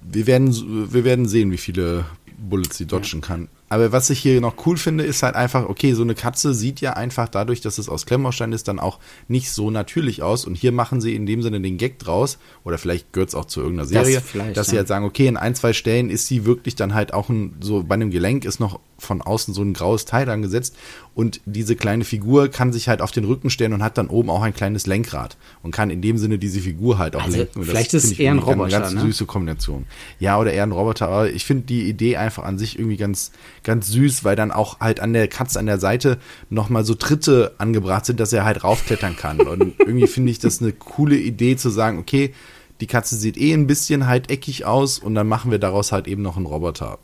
Wir 0.03 0.27
werden, 0.27 0.53
wir 0.91 1.03
werden 1.03 1.27
sehen, 1.27 1.51
wie 1.51 1.57
viele 1.57 2.05
Bullets 2.37 2.77
sie 2.77 2.85
dodgen 2.85 3.21
ja. 3.21 3.27
kann. 3.27 3.47
Aber 3.69 3.91
was 3.91 4.09
ich 4.09 4.19
hier 4.19 4.41
noch 4.41 4.65
cool 4.65 4.77
finde, 4.77 5.03
ist 5.03 5.23
halt 5.23 5.35
einfach, 5.35 5.69
okay, 5.69 5.93
so 5.93 6.01
eine 6.01 6.15
Katze 6.15 6.53
sieht 6.53 6.81
ja 6.81 6.93
einfach 6.93 7.29
dadurch, 7.29 7.61
dass 7.61 7.77
es 7.77 7.87
aus 7.87 8.05
Klemmbaustein 8.05 8.51
ist, 8.51 8.67
dann 8.67 8.79
auch 8.79 8.99
nicht 9.27 9.51
so 9.51 9.69
natürlich 9.71 10.23
aus. 10.23 10.45
Und 10.45 10.55
hier 10.55 10.71
machen 10.71 11.01
sie 11.01 11.15
in 11.15 11.25
dem 11.25 11.41
Sinne 11.41 11.61
den 11.61 11.77
Gag 11.77 11.99
draus, 11.99 12.39
oder 12.63 12.77
vielleicht 12.77 13.13
gehört 13.13 13.29
es 13.29 13.35
auch 13.35 13.45
zu 13.45 13.61
irgendeiner 13.61 13.87
Serie, 13.87 14.21
das 14.33 14.53
dass 14.53 14.67
sie 14.67 14.77
halt 14.77 14.87
sagen, 14.87 15.05
okay, 15.05 15.27
in 15.27 15.37
ein, 15.37 15.55
zwei 15.55 15.73
Stellen 15.73 16.09
ist 16.09 16.27
sie 16.27 16.45
wirklich 16.45 16.75
dann 16.75 16.93
halt 16.93 17.13
auch 17.13 17.29
ein, 17.29 17.55
so 17.61 17.83
bei 17.83 17.95
einem 17.95 18.11
Gelenk 18.11 18.43
ist 18.43 18.59
noch 18.59 18.79
von 18.99 19.21
außen 19.21 19.53
so 19.53 19.61
ein 19.61 19.73
graues 19.73 20.05
Teil 20.05 20.29
angesetzt 20.29 20.75
und 21.15 21.41
diese 21.45 21.75
kleine 21.75 22.05
Figur 22.05 22.47
kann 22.49 22.71
sich 22.71 22.87
halt 22.87 23.01
auf 23.01 23.11
den 23.11 23.25
Rücken 23.25 23.49
stellen 23.49 23.73
und 23.73 23.83
hat 23.83 23.97
dann 23.97 24.07
oben 24.07 24.29
auch 24.29 24.41
ein 24.41 24.53
kleines 24.53 24.85
Lenkrad 24.85 25.37
und 25.63 25.71
kann 25.71 25.89
in 25.89 26.01
dem 26.01 26.17
Sinne 26.17 26.37
diese 26.37 26.59
Figur 26.59 26.97
halt 26.97 27.15
auch 27.15 27.23
also 27.23 27.37
lenken. 27.37 27.63
vielleicht 27.63 27.93
ist 27.93 28.05
es 28.05 28.19
eher 28.19 28.31
ein 28.31 28.39
Roboter, 28.39 28.63
eine 28.63 28.71
ganz 28.71 28.93
ne? 28.93 29.01
süße 29.01 29.25
Kombination. 29.25 29.85
Ja, 30.19 30.39
oder 30.39 30.53
eher 30.53 30.63
ein 30.63 30.71
Roboter, 30.71 31.07
aber 31.07 31.29
ich 31.29 31.45
finde 31.45 31.63
die 31.65 31.89
Idee 31.89 32.17
einfach 32.17 32.43
an 32.43 32.57
sich 32.57 32.77
irgendwie 32.77 32.97
ganz 32.97 33.31
ganz 33.63 33.87
süß, 33.87 34.23
weil 34.23 34.35
dann 34.35 34.51
auch 34.51 34.79
halt 34.79 34.99
an 34.99 35.13
der 35.13 35.27
Katze 35.27 35.59
an 35.59 35.65
der 35.65 35.79
Seite 35.79 36.19
nochmal 36.49 36.85
so 36.85 36.95
Tritte 36.95 37.53
angebracht 37.57 38.05
sind, 38.05 38.19
dass 38.19 38.33
er 38.33 38.45
halt 38.45 38.63
raufklettern 38.63 39.15
kann. 39.15 39.41
Und 39.41 39.73
irgendwie 39.79 40.07
finde 40.07 40.31
ich 40.31 40.39
das 40.39 40.61
eine 40.61 40.71
coole 40.71 41.17
Idee 41.17 41.55
zu 41.57 41.69
sagen, 41.69 41.99
okay, 41.99 42.33
die 42.81 42.87
Katze 42.87 43.15
sieht 43.15 43.37
eh 43.37 43.53
ein 43.53 43.67
bisschen 43.67 44.07
halt 44.07 44.31
eckig 44.31 44.65
aus 44.65 44.99
und 44.99 45.15
dann 45.15 45.27
machen 45.27 45.51
wir 45.51 45.59
daraus 45.59 45.91
halt 45.91 46.07
eben 46.07 46.21
noch 46.21 46.37
einen 46.37 46.45
Roboter. 46.45 46.99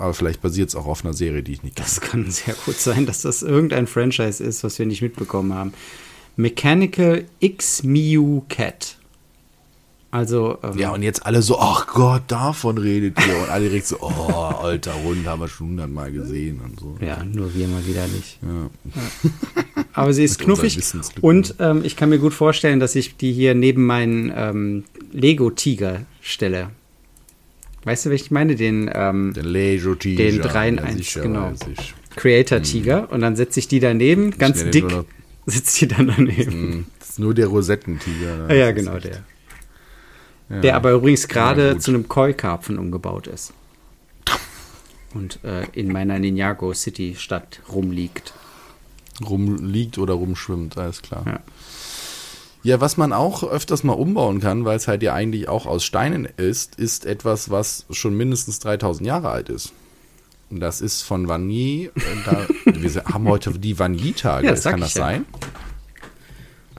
Aber 0.00 0.14
vielleicht 0.14 0.40
basiert 0.40 0.70
es 0.70 0.74
auch 0.74 0.86
auf 0.86 1.04
einer 1.04 1.12
Serie, 1.12 1.42
die 1.42 1.52
ich 1.52 1.62
nicht 1.62 1.76
kenne. 1.76 1.86
Das 1.86 2.00
kann 2.00 2.30
sehr 2.30 2.54
gut 2.64 2.76
sein, 2.76 3.04
dass 3.04 3.20
das 3.20 3.42
irgendein 3.42 3.86
Franchise 3.86 4.42
ist, 4.42 4.64
was 4.64 4.78
wir 4.78 4.86
nicht 4.86 5.02
mitbekommen 5.02 5.52
haben. 5.52 5.74
Mechanical 6.36 7.26
X 7.38 7.82
Mew 7.82 8.40
Cat. 8.48 8.96
Also. 10.10 10.56
Ähm, 10.62 10.78
ja, 10.78 10.90
und 10.92 11.02
jetzt 11.02 11.26
alle 11.26 11.42
so, 11.42 11.58
ach 11.58 11.86
Gott, 11.86 12.22
davon 12.28 12.78
redet 12.78 13.18
ihr. 13.26 13.42
Und 13.42 13.50
alle 13.50 13.68
direkt 13.68 13.88
so, 13.88 13.98
oh, 14.00 14.32
alter 14.32 14.94
Hund, 15.04 15.26
haben 15.26 15.42
wir 15.42 15.48
schon 15.48 15.68
hundertmal 15.68 16.10
gesehen 16.10 16.60
und 16.64 16.80
so. 16.80 16.96
Ja, 17.04 17.22
nur 17.22 17.54
wir 17.54 17.68
mal 17.68 17.86
wieder 17.86 18.06
nicht. 18.08 18.38
Ja. 18.42 18.70
ja. 18.94 19.84
aber 19.92 20.14
sie 20.14 20.24
ist 20.24 20.38
knuffig. 20.40 20.80
Und 21.20 21.56
ähm, 21.58 21.84
ich 21.84 21.94
kann 21.94 22.08
mir 22.08 22.18
gut 22.18 22.32
vorstellen, 22.32 22.80
dass 22.80 22.96
ich 22.96 23.18
die 23.18 23.32
hier 23.32 23.54
neben 23.54 23.84
meinen 23.84 24.32
ähm, 24.34 24.84
Lego-Tiger 25.12 26.06
stelle. 26.22 26.70
Weißt 27.84 28.04
du, 28.06 28.10
was 28.10 28.20
ich 28.20 28.30
meine? 28.30 28.56
Den 28.56 28.90
ähm, 28.92 29.32
Der 29.34 29.42
Lego 29.44 29.94
Tiger. 29.94 30.24
Den 30.24 30.40
3 30.42 30.68
in 30.68 30.76
ja, 30.76 30.82
1, 30.82 30.96
sicher, 30.96 31.20
genau. 31.22 31.50
weiß 31.50 31.60
ich. 31.72 31.94
Creator-Tiger. 32.16 33.10
Und 33.10 33.20
dann 33.20 33.36
setze 33.36 33.60
ich 33.60 33.68
die 33.68 33.80
daneben, 33.80 34.36
ganz 34.36 34.68
dick, 34.70 34.84
sitzt 35.46 35.80
die 35.80 35.88
dann 35.88 36.08
daneben. 36.08 36.52
Hm, 36.52 36.86
Das 36.98 37.10
ist 37.10 37.18
nur 37.18 37.32
der 37.34 37.46
Rosettentiger. 37.46 38.46
Ah, 38.48 38.52
ja, 38.54 38.72
genau, 38.72 38.98
der. 38.98 39.24
Ja. 40.50 40.60
Der 40.60 40.76
aber 40.76 40.92
übrigens 40.92 41.28
gerade 41.28 41.74
gut. 41.74 41.82
zu 41.82 41.92
einem 41.92 42.08
Koi-Karpfen 42.08 42.78
umgebaut 42.78 43.28
ist. 43.28 43.52
Und 45.14 45.40
äh, 45.44 45.64
in 45.72 45.90
meiner 45.92 46.18
Ninjago 46.18 46.72
City 46.74 47.16
Stadt 47.18 47.60
rumliegt. 47.72 48.32
rumliegt 49.24 49.98
oder 49.98 50.14
rumschwimmt, 50.14 50.76
alles 50.78 51.02
klar. 51.02 51.24
Ja. 51.26 51.40
Ja, 52.62 52.80
was 52.80 52.96
man 52.96 53.12
auch 53.12 53.42
öfters 53.42 53.84
mal 53.84 53.94
umbauen 53.94 54.40
kann, 54.40 54.64
weil 54.64 54.76
es 54.76 54.86
halt 54.86 55.02
ja 55.02 55.14
eigentlich 55.14 55.48
auch 55.48 55.66
aus 55.66 55.84
Steinen 55.84 56.28
ist, 56.36 56.74
ist 56.76 57.06
etwas, 57.06 57.50
was 57.50 57.86
schon 57.90 58.14
mindestens 58.16 58.58
3000 58.58 59.06
Jahre 59.06 59.30
alt 59.30 59.48
ist. 59.48 59.72
Und 60.50 60.60
das 60.60 60.80
ist 60.80 61.02
von 61.02 61.28
Vanille. 61.28 61.90
äh, 61.94 62.00
Da, 62.26 62.46
wir 62.64 63.04
haben 63.04 63.28
heute 63.28 63.58
die 63.58 63.78
Vanille-Tage. 63.78 64.46
Ja, 64.46 64.52
das 64.52 64.64
kann 64.64 64.80
das 64.80 64.94
ja. 64.94 65.02
sein? 65.02 65.26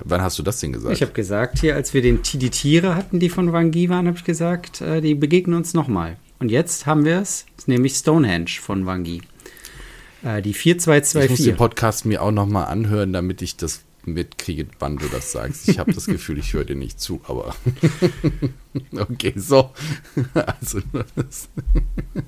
Wann 0.04 0.22
hast 0.22 0.38
du 0.40 0.44
das 0.44 0.60
denn 0.60 0.74
gesagt? 0.74 0.96
Ich 0.96 1.02
habe 1.02 1.14
gesagt, 1.14 1.60
hier, 1.60 1.76
als 1.76 1.94
wir 1.94 2.02
den, 2.02 2.22
die 2.24 2.50
Tiere 2.50 2.96
hatten, 2.96 3.20
die 3.20 3.30
von 3.30 3.54
Wangi 3.54 3.90
waren, 3.90 4.08
habe 4.08 4.18
ich 4.18 4.24
gesagt, 4.24 4.82
äh, 4.82 5.00
die 5.02 5.16
begegnen 5.16 5.56
uns 5.56 5.74
nochmal. 5.74 6.18
Und 6.40 6.50
jetzt 6.50 6.86
haben 6.86 7.06
wir 7.06 7.20
es, 7.20 7.46
nämlich 7.68 7.94
Stonehenge 7.94 8.50
von 8.60 8.86
Wangi. 8.86 9.22
Äh, 10.24 10.42
die 10.42 10.52
ich 10.52 10.66
muss 10.66 10.66
den 10.66 10.80
4224. 10.82 11.56
Podcast 11.56 12.06
mir 12.06 12.22
auch 12.22 12.32
nochmal 12.32 12.66
anhören, 12.66 13.14
damit 13.14 13.42
ich 13.42 13.58
das 13.58 13.82
mitkriege, 14.06 14.68
wann 14.80 14.98
du 14.98 15.08
das 15.08 15.32
sagst. 15.32 15.68
Ich 15.70 15.80
habe 15.80 15.94
das 15.94 16.06
Gefühl, 16.06 16.38
ich 16.40 16.54
höre 16.54 16.66
dir 16.66 16.76
nicht 16.76 17.00
zu, 17.00 17.22
aber 17.28 17.56
okay, 18.98 19.34
so. 19.36 19.72
Also 20.34 20.80
das, 21.16 21.50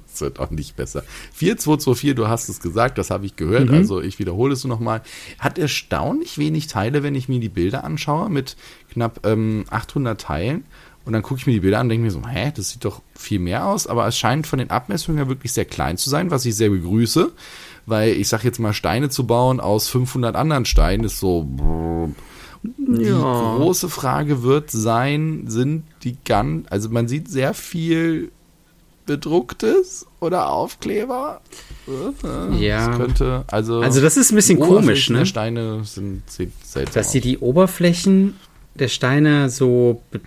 das 0.07 0.21
wird 0.21 0.39
auch 0.39 0.51
nicht 0.51 0.75
besser. 0.75 1.03
4224, 1.33 2.15
du 2.15 2.27
hast 2.27 2.49
es 2.49 2.59
gesagt, 2.59 2.97
das 2.97 3.09
habe 3.09 3.25
ich 3.25 3.36
gehört, 3.36 3.69
Mhm. 3.69 3.75
also 3.75 4.01
ich 4.01 4.19
wiederhole 4.19 4.53
es 4.53 4.63
nochmal. 4.65 5.01
Hat 5.39 5.57
erstaunlich 5.57 6.38
wenig 6.38 6.67
Teile, 6.67 7.03
wenn 7.03 7.15
ich 7.15 7.29
mir 7.29 7.39
die 7.39 7.49
Bilder 7.49 7.83
anschaue, 7.83 8.29
mit 8.29 8.55
knapp 8.91 9.25
ähm, 9.25 9.65
800 9.69 10.19
Teilen. 10.19 10.65
Und 11.05 11.12
dann 11.12 11.21
gucke 11.21 11.39
ich 11.41 11.47
mir 11.47 11.53
die 11.53 11.59
Bilder 11.59 11.79
an 11.79 11.88
und 11.88 11.89
denke 11.89 12.05
mir 12.05 12.12
so, 12.12 12.25
hä, 12.25 12.53
das 12.55 12.69
sieht 12.69 12.86
doch 12.86 13.01
viel 13.13 13.39
mehr 13.39 13.65
aus, 13.65 13.88
aber 13.88 14.07
es 14.07 14.17
scheint 14.17 14.47
von 14.47 14.59
den 14.59 14.69
Abmessungen 14.69 15.17
her 15.17 15.27
wirklich 15.27 15.51
sehr 15.51 15.65
klein 15.65 15.97
zu 15.97 16.09
sein, 16.09 16.31
was 16.31 16.45
ich 16.45 16.55
sehr 16.55 16.69
begrüße, 16.69 17.29
weil 17.85 18.13
ich 18.13 18.27
sag 18.27 18.43
jetzt 18.43 18.59
mal, 18.59 18.73
Steine 18.73 19.09
zu 19.09 19.25
bauen 19.27 19.59
aus 19.59 19.87
500 19.89 20.35
anderen 20.35 20.65
Steinen 20.65 21.03
ist 21.05 21.19
so. 21.19 21.47
Die 22.77 23.03
Ja. 23.03 23.55
große 23.57 23.89
Frage 23.89 24.43
wird 24.43 24.71
sein, 24.71 25.45
sind 25.47 25.83
die 26.03 26.15
ganz, 26.23 26.65
also 26.69 26.89
man 26.89 27.07
sieht 27.07 27.27
sehr 27.29 27.53
viel 27.53 28.31
bedrucktes 29.05 30.05
oder 30.21 30.49
Aufkleber. 30.49 31.41
Ja. 32.57 32.87
Das 32.87 32.97
könnte, 32.97 33.43
also, 33.51 33.81
Also 33.81 33.99
das 34.01 34.15
ist 34.15 34.31
ein 34.31 34.35
bisschen 34.35 34.59
komisch, 34.59 35.09
ne? 35.09 35.19
Der 35.19 35.25
Steine 35.25 35.83
sind 35.83 36.29
sieht 36.29 36.51
seltsam 36.65 36.93
Dass 37.01 37.11
sie 37.11 37.19
die 37.19 37.37
Oberflächen 37.39 38.35
der 38.75 38.87
Steine 38.87 39.49
so 39.49 40.01
be 40.11 40.21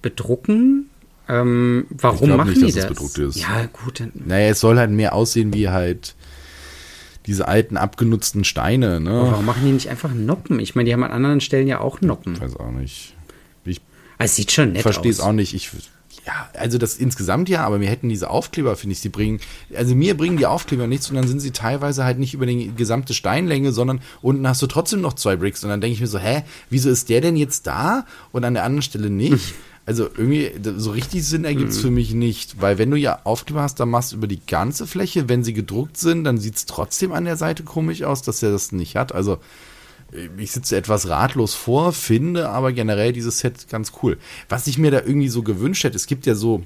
bedrucken. 0.00 0.90
Ähm, 1.28 1.86
warum 1.90 2.16
Ich 2.16 2.24
glaub 2.24 2.36
machen 2.38 2.48
nicht, 2.50 2.60
die 2.60 2.66
dass 2.66 2.76
es 2.76 2.82
das? 2.82 2.88
bedruckt 2.88 3.18
ist. 3.18 3.36
Ja, 3.40 3.66
gut. 3.84 4.02
Naja, 4.26 4.48
es 4.50 4.60
soll 4.60 4.78
halt 4.78 4.90
mehr 4.90 5.14
aussehen 5.14 5.54
wie 5.54 5.68
halt 5.70 6.14
diese 7.26 7.48
alten 7.48 7.76
abgenutzten 7.76 8.44
Steine, 8.44 9.00
ne? 9.00 9.28
Warum 9.30 9.46
machen 9.46 9.64
die 9.64 9.72
nicht 9.72 9.88
einfach 9.88 10.12
Noppen? 10.12 10.60
Ich 10.60 10.74
meine, 10.74 10.86
die 10.86 10.92
haben 10.92 11.02
an 11.02 11.10
anderen 11.12 11.40
Stellen 11.40 11.66
ja 11.68 11.80
auch 11.80 12.00
Noppen. 12.00 12.34
Ich 12.34 12.40
weiß 12.40 12.56
auch 12.56 12.70
nicht. 12.70 13.14
Ich 13.64 13.80
Also, 14.18 14.30
es 14.30 14.36
sieht 14.36 14.52
schon 14.52 14.72
nett 14.72 14.82
verstehe 14.82 15.10
es 15.10 15.20
aus. 15.20 15.26
auch 15.26 15.32
nicht. 15.32 15.54
Ich, 15.54 15.70
ja, 16.26 16.48
also 16.54 16.78
das 16.78 16.96
insgesamt 16.96 17.48
ja, 17.48 17.64
aber 17.64 17.78
mir 17.78 17.88
hätten 17.88 18.08
diese 18.08 18.30
Aufkleber, 18.30 18.76
finde 18.76 18.92
ich, 18.92 19.00
sie 19.00 19.08
bringen, 19.10 19.40
also 19.74 19.94
mir 19.94 20.16
bringen 20.16 20.36
die 20.38 20.46
Aufkleber 20.46 20.86
nichts 20.86 21.10
und 21.10 21.16
dann 21.16 21.26
sind 21.28 21.40
sie 21.40 21.50
teilweise 21.50 22.04
halt 22.04 22.18
nicht 22.18 22.32
über 22.34 22.46
die 22.46 22.72
gesamte 22.74 23.12
Steinlänge, 23.14 23.72
sondern 23.72 24.00
unten 24.22 24.46
hast 24.48 24.62
du 24.62 24.66
trotzdem 24.66 25.00
noch 25.02 25.14
zwei 25.14 25.36
Bricks 25.36 25.62
und 25.64 25.70
dann 25.70 25.80
denke 25.82 25.94
ich 25.94 26.00
mir 26.00 26.06
so, 26.06 26.18
hä, 26.18 26.42
wieso 26.70 26.88
ist 26.88 27.08
der 27.10 27.20
denn 27.20 27.36
jetzt 27.36 27.66
da 27.66 28.06
und 28.32 28.44
an 28.44 28.54
der 28.54 28.64
anderen 28.64 28.82
Stelle 28.82 29.10
nicht? 29.10 29.54
Also 29.86 30.04
irgendwie, 30.04 30.50
so 30.78 30.92
richtig 30.92 31.26
Sinn 31.26 31.44
ergibt 31.44 31.72
es 31.72 31.78
für 31.78 31.90
mich 31.90 32.14
nicht, 32.14 32.62
weil 32.62 32.78
wenn 32.78 32.90
du 32.90 32.96
ja 32.96 33.20
Aufkleber 33.24 33.60
hast, 33.60 33.80
dann 33.80 33.90
machst 33.90 34.12
du 34.12 34.16
über 34.16 34.26
die 34.26 34.40
ganze 34.46 34.86
Fläche, 34.86 35.28
wenn 35.28 35.44
sie 35.44 35.52
gedruckt 35.52 35.98
sind, 35.98 36.24
dann 36.24 36.38
sieht 36.38 36.56
es 36.56 36.64
trotzdem 36.64 37.12
an 37.12 37.26
der 37.26 37.36
Seite 37.36 37.64
komisch 37.64 38.02
aus, 38.02 38.22
dass 38.22 38.42
er 38.42 38.50
das 38.50 38.72
nicht 38.72 38.96
hat. 38.96 39.14
Also 39.14 39.40
ich 40.38 40.52
sitze 40.52 40.76
etwas 40.76 41.08
ratlos 41.08 41.54
vor, 41.54 41.92
finde 41.92 42.48
aber 42.48 42.72
generell 42.72 43.12
dieses 43.12 43.40
Set 43.40 43.68
ganz 43.68 43.92
cool. 44.02 44.16
Was 44.48 44.66
ich 44.66 44.78
mir 44.78 44.90
da 44.90 45.00
irgendwie 45.00 45.28
so 45.28 45.42
gewünscht 45.42 45.84
hätte, 45.84 45.96
es 45.96 46.06
gibt 46.06 46.24
ja 46.24 46.34
so 46.34 46.62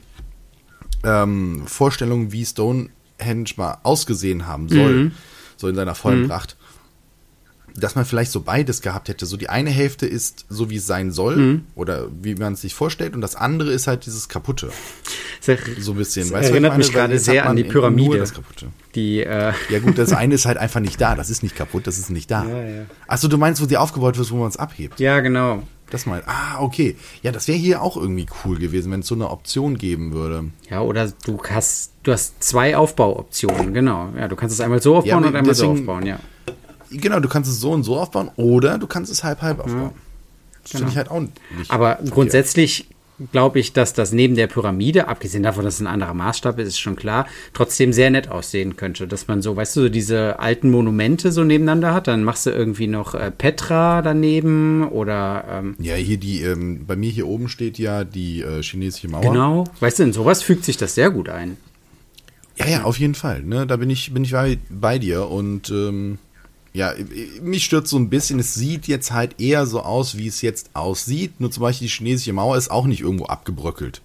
ähm, 1.05 1.63
Vorstellungen, 1.67 2.31
wie 2.33 2.45
Stonehenge 2.45 3.51
mal 3.57 3.79
ausgesehen 3.83 4.47
haben 4.47 4.69
soll, 4.69 5.13
so 5.57 5.69
in 5.69 5.75
seiner 5.75 5.95
vollen 5.95 6.29
Pracht. 6.29 6.57
Dass 7.79 7.95
man 7.95 8.05
vielleicht 8.05 8.33
so 8.33 8.41
beides 8.41 8.83
gehabt 8.83 9.09
hätte. 9.09 9.27
So 9.27 9.37
die 9.37 9.49
eine 9.49 9.71
Hälfte 9.71 10.07
ist 10.07 10.47
so, 10.49 10.71
wie 10.71 10.77
es 10.77 10.87
sein 10.87 11.11
soll, 11.13 11.61
oder 11.75 12.09
wie 12.23 12.35
man 12.35 12.55
es 12.55 12.61
sich 12.63 12.75
vorstellt, 12.75 13.15
und 13.15 13.21
das 13.21 13.37
andere 13.37 13.73
ist 13.73 13.87
halt 13.87 14.07
dieses 14.07 14.29
Kaputte. 14.29 14.71
Das 15.45 15.59
So 15.79 15.93
ein 15.93 15.99
bisschen. 15.99 16.25
Das 16.25 16.33
Weißt 16.33 16.51
erinnert 16.51 16.73
ich 16.73 16.79
mich 16.79 16.93
gerade 16.93 17.19
sehr 17.19 17.47
an 17.47 17.57
die 17.57 17.65
Pyramide. 17.65 18.19
das 18.19 18.35
Kaputte. 18.35 18.67
Die, 18.95 19.23
äh, 19.23 19.53
Ja 19.71 19.79
gut, 19.79 19.99
das 19.99 20.13
eine 20.13 20.35
ist 20.35 20.47
halt 20.47 20.59
einfach 20.59 20.81
nicht 20.81 21.01
da. 21.01 21.15
Das 21.15 21.31
ist 21.31 21.43
nicht 21.43 21.57
kaputt, 21.57 21.87
das 21.87 21.99
ist 21.99 22.11
nicht 22.11 22.31
da. 22.31 22.45
Ja, 22.45 22.63
ja. 22.63 22.87
Achso, 23.07 23.29
du 23.29 23.39
meinst, 23.39 23.63
wo 23.63 23.67
die 23.67 23.77
aufgebaut 23.77 24.19
wird, 24.19 24.31
wo 24.31 24.37
man 24.37 24.49
es 24.49 24.57
abhebt. 24.57 25.01
ja, 25.01 25.21
genau. 25.21 25.63
Das 25.91 26.05
mal. 26.05 26.23
Ah, 26.27 26.61
okay. 26.61 26.97
Ja, 27.23 27.33
das 27.33 27.49
wäre 27.49 27.57
hier 27.57 27.81
auch 27.81 27.97
irgendwie 27.97 28.27
cool 28.45 28.59
gewesen, 28.59 28.93
wenn 28.93 29.01
es 29.01 29.07
so 29.07 29.15
eine 29.15 29.31
Option 29.31 29.79
geben 29.79 30.13
würde. 30.13 30.45
Ja, 30.69 30.83
oder 30.83 31.11
du 31.25 31.39
hast, 31.51 31.93
du 32.03 32.13
hast 32.13 32.43
zwei 32.43 32.77
Aufbauoptionen, 32.77 33.73
genau. 33.73 34.11
Ja, 34.15 34.29
du 34.29 34.37
kannst 34.37 34.55
es 34.55 34.61
einmal 34.61 34.83
so 34.83 34.97
aufbauen 34.97 35.25
aber 35.25 35.29
und 35.29 35.37
einmal 35.37 35.55
so 35.55 35.71
aufbauen, 35.71 36.05
ja. 36.05 36.21
Genau, 36.91 37.21
du 37.21 37.29
kannst 37.29 37.51
es 37.51 37.61
so 37.61 37.73
und 37.73 37.85
so 37.85 37.97
aufbauen 37.97 38.31
oder 38.37 38.79
du 38.79 38.87
kannst 38.87 39.11
es 39.13 39.25
halb 39.25 39.43
halb 39.43 39.61
aufbauen. 39.61 39.93
Das 40.63 40.73
genau. 40.73 40.79
finde 40.79 40.93
ich 40.93 40.97
halt 40.97 41.11
auch 41.11 41.21
nicht. 41.21 41.71
Aber 41.71 41.97
verkehrt. 41.97 42.15
grundsätzlich 42.15 42.89
glaube 43.33 43.59
ich, 43.59 43.73
dass 43.73 43.95
das 43.95 44.13
neben 44.13 44.37
der 44.37 44.47
Pyramide, 44.47 45.09
abgesehen 45.09 45.43
davon, 45.43 45.65
dass 45.65 45.75
es 45.75 45.81
ein 45.81 45.87
anderer 45.87 46.15
Maßstab 46.15 46.59
ist, 46.59 46.69
ist 46.69 46.79
schon 46.79 46.97
klar, 46.97 47.27
trotzdem 47.53 47.93
sehr 47.93 48.11
nett 48.11 48.29
aussehen 48.29 48.77
könnte. 48.77 49.09
Dass 49.09 49.27
man 49.27 49.43
so, 49.43 49.57
weißt 49.57 49.77
du, 49.77 49.83
so 49.83 49.89
diese 49.89 50.39
alten 50.39 50.71
Monumente 50.71 51.33
so 51.33 51.45
nebeneinander 51.45 51.93
hat, 51.93 52.07
dann 52.07 52.23
machst 52.23 52.47
du 52.47 52.51
irgendwie 52.51 52.87
noch 52.87 53.15
äh, 53.15 53.31
Petra 53.31 54.03
daneben 54.03 54.89
oder 54.89 55.45
ähm, 55.51 55.77
Ja, 55.81 55.95
hier 55.95 56.19
die, 56.19 56.43
ähm, 56.43 56.87
bei 56.87 56.97
mir 56.97 57.11
hier 57.11 57.27
oben 57.27 57.49
steht 57.49 57.79
ja 57.79 58.05
die 58.05 58.43
äh, 58.43 58.63
chinesische 58.63 59.09
Mauer. 59.09 59.23
genau, 59.23 59.65
weißt 59.81 59.99
du, 59.99 60.03
in 60.05 60.13
sowas 60.13 60.43
fügt 60.43 60.65
sich 60.65 60.77
das 60.77 60.95
sehr 60.95 61.11
gut 61.11 61.29
ein. 61.29 61.57
Ja, 62.57 62.67
ja, 62.67 62.83
auf 62.85 62.99
jeden 62.99 63.15
Fall. 63.15 63.43
Ne? 63.43 63.67
Da 63.67 63.77
bin 63.77 63.89
ich, 63.89 64.13
bin 64.13 64.25
ich 64.25 64.33
bei, 64.33 64.59
bei 64.69 64.99
dir 64.99 65.29
und 65.29 65.71
ähm, 65.71 66.19
ja, 66.79 66.95
mich 67.43 67.65
stört 67.65 67.89
so 67.89 67.97
ein 67.99 68.09
bisschen. 68.09 68.39
Es 68.39 68.55
sieht 68.55 68.87
jetzt 68.87 69.11
halt 69.11 69.41
eher 69.41 69.67
so 69.67 69.81
aus, 69.81 70.17
wie 70.17 70.29
es 70.29 70.43
jetzt 70.43 70.71
aussieht. 70.75 71.41
Nur 71.41 71.51
zum 71.51 71.63
Beispiel 71.63 71.89
die 71.89 71.93
chinesische 71.93 72.33
Mauer 72.33 72.57
ist 72.57 72.71
auch 72.71 72.87
nicht 72.87 73.01
irgendwo 73.01 73.27
abgebröckelt, 73.27 74.01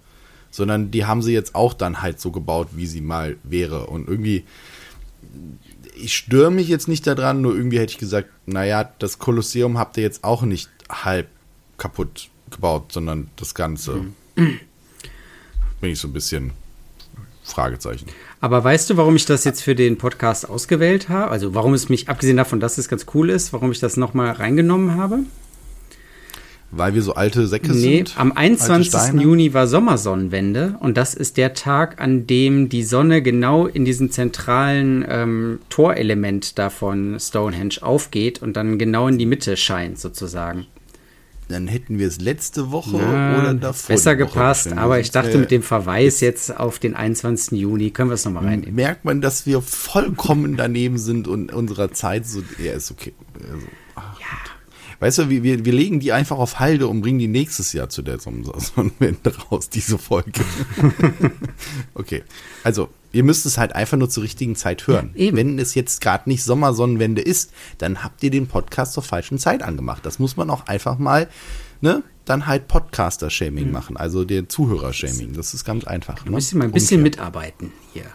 sondern 0.50 0.90
die 0.90 1.04
haben 1.04 1.22
sie 1.22 1.32
jetzt 1.32 1.54
auch 1.54 1.72
dann 1.72 2.02
halt 2.02 2.20
so 2.20 2.32
gebaut, 2.32 2.70
wie 2.72 2.88
sie 2.88 3.00
mal 3.00 3.36
wäre. 3.44 3.86
Und 3.86 4.08
irgendwie, 4.08 4.42
ich 5.94 6.16
störe 6.16 6.50
mich 6.50 6.66
jetzt 6.66 6.88
nicht 6.88 7.06
daran, 7.06 7.42
nur 7.42 7.54
irgendwie 7.54 7.78
hätte 7.78 7.92
ich 7.92 7.98
gesagt, 7.98 8.28
naja, 8.46 8.90
das 8.98 9.20
Kolosseum 9.20 9.78
habt 9.78 9.96
ihr 9.96 10.02
jetzt 10.02 10.24
auch 10.24 10.42
nicht 10.42 10.68
halb 10.88 11.28
kaputt 11.78 12.28
gebaut, 12.50 12.90
sondern 12.90 13.30
das 13.36 13.54
Ganze. 13.54 14.06
Bin 14.34 14.58
ich 15.80 16.00
so 16.00 16.08
ein 16.08 16.12
bisschen 16.12 16.50
Fragezeichen. 17.44 18.06
Aber 18.44 18.62
weißt 18.62 18.90
du, 18.90 18.98
warum 18.98 19.16
ich 19.16 19.24
das 19.24 19.44
jetzt 19.44 19.62
für 19.62 19.74
den 19.74 19.96
Podcast 19.96 20.46
ausgewählt 20.46 21.08
habe? 21.08 21.30
Also 21.30 21.54
warum 21.54 21.72
es 21.72 21.88
mich, 21.88 22.10
abgesehen 22.10 22.36
davon, 22.36 22.60
dass 22.60 22.76
es 22.76 22.90
ganz 22.90 23.06
cool 23.14 23.30
ist, 23.30 23.54
warum 23.54 23.72
ich 23.72 23.80
das 23.80 23.96
nochmal 23.96 24.32
reingenommen 24.32 24.96
habe? 24.96 25.20
Weil 26.70 26.92
wir 26.92 27.00
so 27.00 27.14
alte 27.14 27.46
Säcke 27.46 27.72
Nee, 27.72 27.96
sind? 28.04 28.20
am 28.20 28.32
Alte 28.32 28.62
21. 28.62 28.88
Steine? 28.88 29.22
Juni 29.22 29.54
war 29.54 29.66
Sommersonnenwende 29.66 30.76
und 30.80 30.98
das 30.98 31.14
ist 31.14 31.38
der 31.38 31.54
Tag, 31.54 32.02
an 32.02 32.26
dem 32.26 32.68
die 32.68 32.82
Sonne 32.82 33.22
genau 33.22 33.66
in 33.66 33.86
diesem 33.86 34.10
zentralen 34.10 35.06
ähm, 35.08 35.60
Torelement 35.70 36.58
da 36.58 36.68
von 36.68 37.18
Stonehenge 37.18 37.76
aufgeht 37.80 38.42
und 38.42 38.58
dann 38.58 38.76
genau 38.76 39.08
in 39.08 39.16
die 39.16 39.24
Mitte 39.24 39.56
scheint 39.56 39.98
sozusagen. 39.98 40.66
Dann 41.48 41.68
hätten 41.68 41.98
wir 41.98 42.08
es 42.08 42.20
letzte 42.20 42.70
Woche 42.72 42.96
Ja, 42.96 43.38
oder 43.38 43.54
davor. 43.54 43.88
besser 43.94 44.16
gepasst, 44.16 44.64
bestimmt. 44.64 44.80
aber 44.80 44.98
ich 44.98 45.10
dachte, 45.10 45.32
Äh, 45.32 45.38
mit 45.38 45.50
dem 45.50 45.62
Verweis 45.62 46.20
jetzt 46.20 46.56
auf 46.56 46.78
den 46.78 46.94
21. 46.94 47.58
Juni 47.60 47.90
können 47.90 48.08
wir 48.10 48.14
es 48.14 48.24
nochmal 48.24 48.44
reinnehmen. 48.44 48.74
Merkt 48.74 49.04
man, 49.04 49.20
dass 49.20 49.44
wir 49.44 49.60
vollkommen 49.60 50.56
daneben 50.56 50.96
sind 50.96 51.28
und 51.28 51.52
unserer 51.52 51.92
Zeit 51.92 52.26
so. 52.26 52.42
Ja, 52.58 52.72
ist 52.72 52.90
okay. 52.90 53.12
Also, 53.34 53.66
ach, 53.94 54.14
gut. 54.14 54.53
Weißt 55.04 55.18
du, 55.18 55.28
wir, 55.28 55.42
wir, 55.42 55.66
wir 55.66 55.72
legen 55.74 56.00
die 56.00 56.12
einfach 56.14 56.38
auf 56.38 56.60
Halde 56.60 56.88
und 56.88 57.02
bringen 57.02 57.18
die 57.18 57.28
nächstes 57.28 57.74
Jahr 57.74 57.90
zu 57.90 58.00
der 58.00 58.18
Sonnenwende 58.20 59.36
raus, 59.50 59.68
diese 59.68 59.98
Folge. 59.98 60.40
okay, 61.94 62.22
also 62.62 62.88
ihr 63.12 63.22
müsst 63.22 63.44
es 63.44 63.58
halt 63.58 63.74
einfach 63.74 63.98
nur 63.98 64.08
zur 64.08 64.22
richtigen 64.22 64.56
Zeit 64.56 64.86
hören. 64.86 65.10
Ja, 65.14 65.36
Wenn 65.36 65.58
es 65.58 65.74
jetzt 65.74 66.00
gerade 66.00 66.26
nicht 66.26 66.42
Sommersonnenwende 66.42 67.20
ist, 67.20 67.52
dann 67.76 68.02
habt 68.02 68.22
ihr 68.22 68.30
den 68.30 68.46
Podcast 68.46 68.94
zur 68.94 69.02
falschen 69.02 69.36
Zeit 69.36 69.62
angemacht. 69.62 70.06
Das 70.06 70.18
muss 70.18 70.38
man 70.38 70.48
auch 70.48 70.68
einfach 70.68 70.96
mal, 70.96 71.28
ne? 71.82 72.02
Dann 72.24 72.46
halt 72.46 72.66
Podcaster-Shaming 72.66 73.66
mhm. 73.66 73.72
machen, 73.72 73.96
also 73.98 74.24
der 74.24 74.48
Zuhörer-Shaming. 74.48 75.34
Das 75.34 75.52
ist 75.52 75.66
ganz 75.66 75.84
einfach. 75.84 76.24
Ne? 76.24 76.30
Müssen 76.30 76.56
mal 76.56 76.64
ein 76.64 76.72
bisschen 76.72 77.00
Umkehr. 77.00 77.10
mitarbeiten 77.10 77.72
hier. 77.92 78.06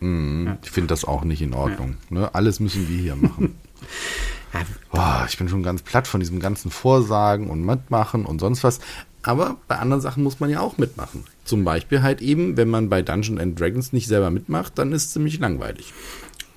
Mhm, 0.00 0.46
ja. 0.46 0.58
Ich 0.62 0.70
finde 0.70 0.88
das 0.88 1.06
auch 1.06 1.24
nicht 1.24 1.40
in 1.40 1.54
Ordnung. 1.54 1.96
Ja. 2.10 2.18
Ne? 2.18 2.34
Alles 2.34 2.60
müssen 2.60 2.86
wir 2.86 2.98
hier 2.98 3.16
machen. 3.16 3.54
Oh, 4.92 5.24
ich 5.28 5.36
bin 5.38 5.48
schon 5.48 5.62
ganz 5.62 5.82
platt 5.82 6.06
von 6.06 6.20
diesem 6.20 6.40
ganzen 6.40 6.70
Vorsagen 6.70 7.50
und 7.50 7.64
Mitmachen 7.64 8.26
und 8.26 8.40
sonst 8.40 8.62
was. 8.64 8.80
Aber 9.22 9.56
bei 9.68 9.76
anderen 9.78 10.02
Sachen 10.02 10.22
muss 10.22 10.38
man 10.38 10.50
ja 10.50 10.60
auch 10.60 10.76
mitmachen. 10.78 11.24
Zum 11.44 11.64
Beispiel 11.64 12.02
halt 12.02 12.20
eben, 12.20 12.56
wenn 12.56 12.68
man 12.68 12.88
bei 12.88 13.02
Dungeons 13.02 13.40
and 13.40 13.58
Dragons 13.58 13.92
nicht 13.92 14.06
selber 14.06 14.30
mitmacht, 14.30 14.78
dann 14.78 14.92
ist 14.92 15.06
es 15.06 15.12
ziemlich 15.12 15.38
langweilig. 15.38 15.92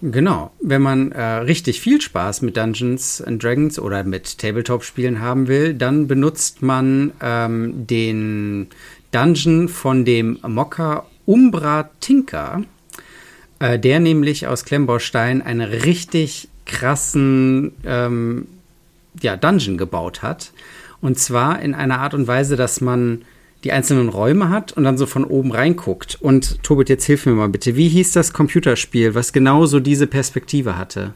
Genau. 0.02 0.52
Wenn 0.62 0.82
man 0.82 1.12
äh, 1.12 1.22
richtig 1.22 1.82
viel 1.82 2.02
Spaß 2.02 2.44
mit 2.44 2.56
Dungeons 2.56 3.22
and 3.22 3.42
Dragons 3.42 3.80
oder 3.80 4.04
mit 4.04 4.38
Tabletop-Spielen 4.38 5.20
haben 5.20 5.48
will, 5.48 5.74
dann 5.74 6.08
benutzt 6.08 6.62
man 6.62 7.14
ähm, 7.22 7.88
den 7.88 8.68
Dungeon 9.12 9.70
von 9.70 10.06
dem 10.06 10.38
Mokka 10.46 11.06
Umbra 11.26 11.90
Tinker, 12.00 12.64
äh, 13.60 13.80
der 13.80 14.00
nämlich 14.00 14.46
aus 14.46 14.66
Klemmbaustein 14.66 15.42
eine 15.42 15.84
richtig 15.84 16.48
krassen 16.68 17.72
ähm, 17.84 18.48
ja, 19.22 19.36
Dungeon 19.36 19.78
gebaut 19.78 20.22
hat. 20.22 20.52
Und 21.02 21.18
zwar 21.18 21.62
in 21.62 21.74
einer 21.74 22.00
Art 22.00 22.14
und 22.14 22.28
Weise, 22.28 22.56
dass 22.56 22.82
man 22.82 23.24
die 23.64 23.72
einzelnen 23.72 24.10
Räume 24.10 24.50
hat 24.50 24.74
und 24.74 24.84
dann 24.84 24.98
so 24.98 25.06
von 25.06 25.24
oben 25.26 25.52
reinguckt. 25.52 26.18
Und 26.22 26.62
Tobit, 26.64 26.90
jetzt 26.90 27.06
hilf 27.06 27.26
mir 27.26 27.34
mal 27.34 27.50
bitte. 27.50 27.76
Wie 27.76 27.90
hieß 27.90 28.12
das 28.12 28.34
Computerspiel, 28.34 29.16
was 29.16 29.34
genau 29.34 29.66
so 29.66 29.80
diese 29.80 30.08
Perspektive 30.08 30.78
hatte? 30.78 31.14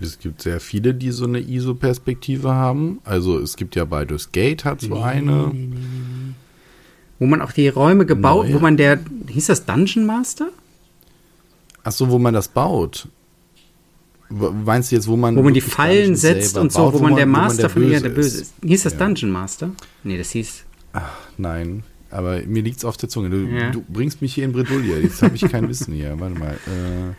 Es 0.00 0.18
gibt 0.18 0.42
sehr 0.42 0.60
viele, 0.60 0.92
die 0.94 1.10
so 1.10 1.24
eine 1.24 1.40
ISO-Perspektive 1.40 2.52
haben. 2.52 3.00
Also 3.04 3.38
es 3.38 3.56
gibt 3.56 3.76
ja 3.76 3.84
Baldur's 3.84 4.30
Gate 4.32 4.64
hat 4.64 4.82
so 4.82 5.00
eine. 5.00 5.52
Wo 7.18 7.26
man 7.26 7.40
auch 7.40 7.52
die 7.52 7.68
Räume 7.68 8.04
gebaut, 8.04 8.46
Neue. 8.46 8.54
wo 8.54 8.58
man 8.58 8.76
der, 8.76 8.98
hieß 9.28 9.46
das 9.46 9.64
Dungeon 9.64 10.04
Master? 10.04 10.48
Ach 11.82 11.92
so, 11.92 12.10
wo 12.10 12.18
man 12.18 12.34
das 12.34 12.48
baut. 12.48 13.08
Meinst 14.28 14.90
du 14.90 14.96
jetzt, 14.96 15.06
wo 15.06 15.16
man. 15.16 15.36
Wo 15.36 15.42
man 15.42 15.54
die 15.54 15.60
Fallen 15.60 16.16
setzt 16.16 16.56
und 16.56 16.72
so, 16.72 16.78
baut, 16.78 16.94
wo, 16.94 16.98
man, 16.98 17.16
der 17.16 17.26
Master 17.26 17.68
von 17.68 17.88
ihr 17.88 18.00
der 18.00 18.08
Böse 18.08 18.42
ist. 18.42 18.54
Hieß 18.64 18.82
das 18.84 18.94
ja. 18.94 18.98
Dungeon 18.98 19.30
Master? 19.30 19.70
Nee, 20.02 20.18
das 20.18 20.30
hieß. 20.30 20.64
Ach, 20.92 21.12
nein. 21.38 21.84
Aber 22.10 22.40
mir 22.46 22.62
liegt 22.62 22.78
es 22.78 22.84
auf 22.84 22.96
der 22.96 23.08
Zunge. 23.08 23.30
Du, 23.30 23.46
ja. 23.46 23.70
du, 23.70 23.84
bringst 23.88 24.22
mich 24.22 24.34
hier 24.34 24.44
in 24.44 24.52
Bredouille. 24.52 25.00
Jetzt 25.00 25.22
habe 25.22 25.34
ich 25.34 25.42
kein 25.42 25.68
Wissen 25.68 25.92
hier. 25.92 26.18
Warte 26.18 26.38
mal. 26.38 26.56
Äh. 26.66 27.14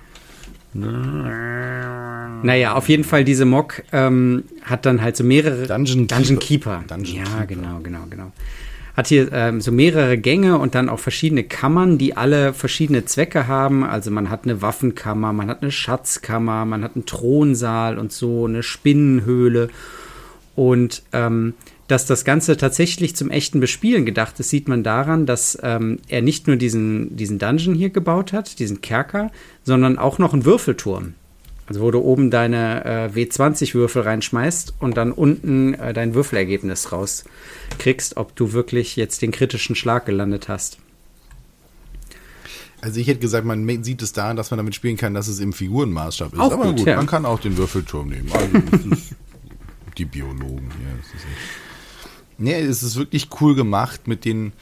Naja, 2.44 2.74
auf 2.74 2.90
jeden 2.90 3.04
Fall, 3.04 3.24
diese 3.24 3.46
Mock 3.46 3.84
ähm, 3.92 4.44
hat 4.64 4.86
dann 4.86 5.02
halt 5.02 5.18
so 5.18 5.24
mehrere. 5.24 5.66
Dungeon, 5.66 6.08
Dungeon 6.08 6.40
Keeper. 6.40 6.80
Keeper. 6.80 6.96
Dungeon 6.96 7.18
ja, 7.18 7.24
Keeper. 7.24 7.46
genau, 7.48 7.80
genau, 7.80 8.04
genau 8.10 8.32
hat 8.98 9.08
hier 9.08 9.32
ähm, 9.32 9.62
so 9.62 9.72
mehrere 9.72 10.18
Gänge 10.18 10.58
und 10.58 10.74
dann 10.74 10.90
auch 10.90 10.98
verschiedene 11.00 11.44
Kammern, 11.44 12.00
die 12.00 12.18
alle 12.18 12.52
verschiedene 12.52 13.06
Zwecke 13.06 13.48
haben. 13.48 13.84
Also 13.84 14.10
man 14.10 14.32
hat 14.32 14.46
eine 14.46 14.64
Waffenkammer, 14.64 15.34
man 15.34 15.50
hat 15.50 15.62
eine 15.62 15.72
Schatzkammer, 15.72 16.66
man 16.66 16.84
hat 16.84 16.96
einen 16.96 17.06
Thronsaal 17.06 18.00
und 18.00 18.12
so, 18.12 18.48
eine 18.48 18.64
Spinnenhöhle. 18.64 19.70
Und 20.56 21.04
ähm, 21.14 21.54
dass 21.88 22.08
das 22.08 22.26
Ganze 22.26 22.58
tatsächlich 22.58 23.16
zum 23.16 23.30
echten 23.30 23.60
Bespielen 23.60 24.04
gedacht 24.04 24.40
ist, 24.40 24.50
sieht 24.50 24.68
man 24.68 24.82
daran, 24.82 25.28
dass 25.28 25.60
ähm, 25.62 26.00
er 26.08 26.24
nicht 26.24 26.48
nur 26.48 26.56
diesen, 26.56 27.16
diesen 27.16 27.38
Dungeon 27.38 27.76
hier 27.76 27.92
gebaut 27.92 28.34
hat, 28.34 28.58
diesen 28.58 28.82
Kerker, 28.82 29.32
sondern 29.64 30.00
auch 30.00 30.18
noch 30.18 30.34
einen 30.34 30.44
Würfelturm. 30.44 31.14
Also 31.68 31.82
wo 31.82 31.92
du 31.92 32.00
oben 32.00 32.32
deine 32.32 32.86
äh, 32.86 33.10
W20-Würfel 33.14 34.02
reinschmeißt 34.02 34.76
und 34.80 34.96
dann 34.96 35.12
unten 35.12 35.74
äh, 35.74 35.94
dein 35.94 36.14
Würfelergebnis 36.14 36.92
rauskriegst, 36.94 38.16
ob 38.16 38.36
du 38.36 38.54
wirklich 38.54 38.96
jetzt 38.96 39.22
den 39.22 39.32
kritischen 39.32 39.76
Schlag 39.76 40.06
gelandet 40.06 40.48
hast. 40.48 40.78
Also 42.80 43.00
ich 43.00 43.08
hätte 43.08 43.20
gesagt, 43.20 43.46
man 43.46 43.84
sieht 43.84 44.02
es 44.02 44.14
daran, 44.14 44.38
dass 44.38 44.52
man 44.52 44.60
damit 44.60 44.76
spielen 44.76 44.98
kann, 44.98 45.14
dass 45.14 45.28
es 45.28 45.40
im 45.40 45.52
Figurenmaßstab 45.52 46.34
ist. 46.34 46.40
Auch 46.40 46.54
Aber 46.54 46.68
gut, 46.68 46.78
gut 46.78 46.88
ja. 46.88 46.96
man 46.96 47.08
kann 47.08 47.26
auch 47.26 47.40
den 47.40 47.58
Würfelturm 47.58 48.10
nehmen. 48.10 48.32
Also 48.32 48.90
die 49.98 50.06
Biologen 50.06 50.70
hier. 50.78 51.00
Es 51.02 51.14
ist 51.16 51.26
nee, 52.38 52.62
es 52.62 52.84
ist 52.84 52.96
wirklich 52.96 53.30
cool 53.42 53.56
gemacht 53.56 54.08
mit 54.08 54.26
den 54.26 54.54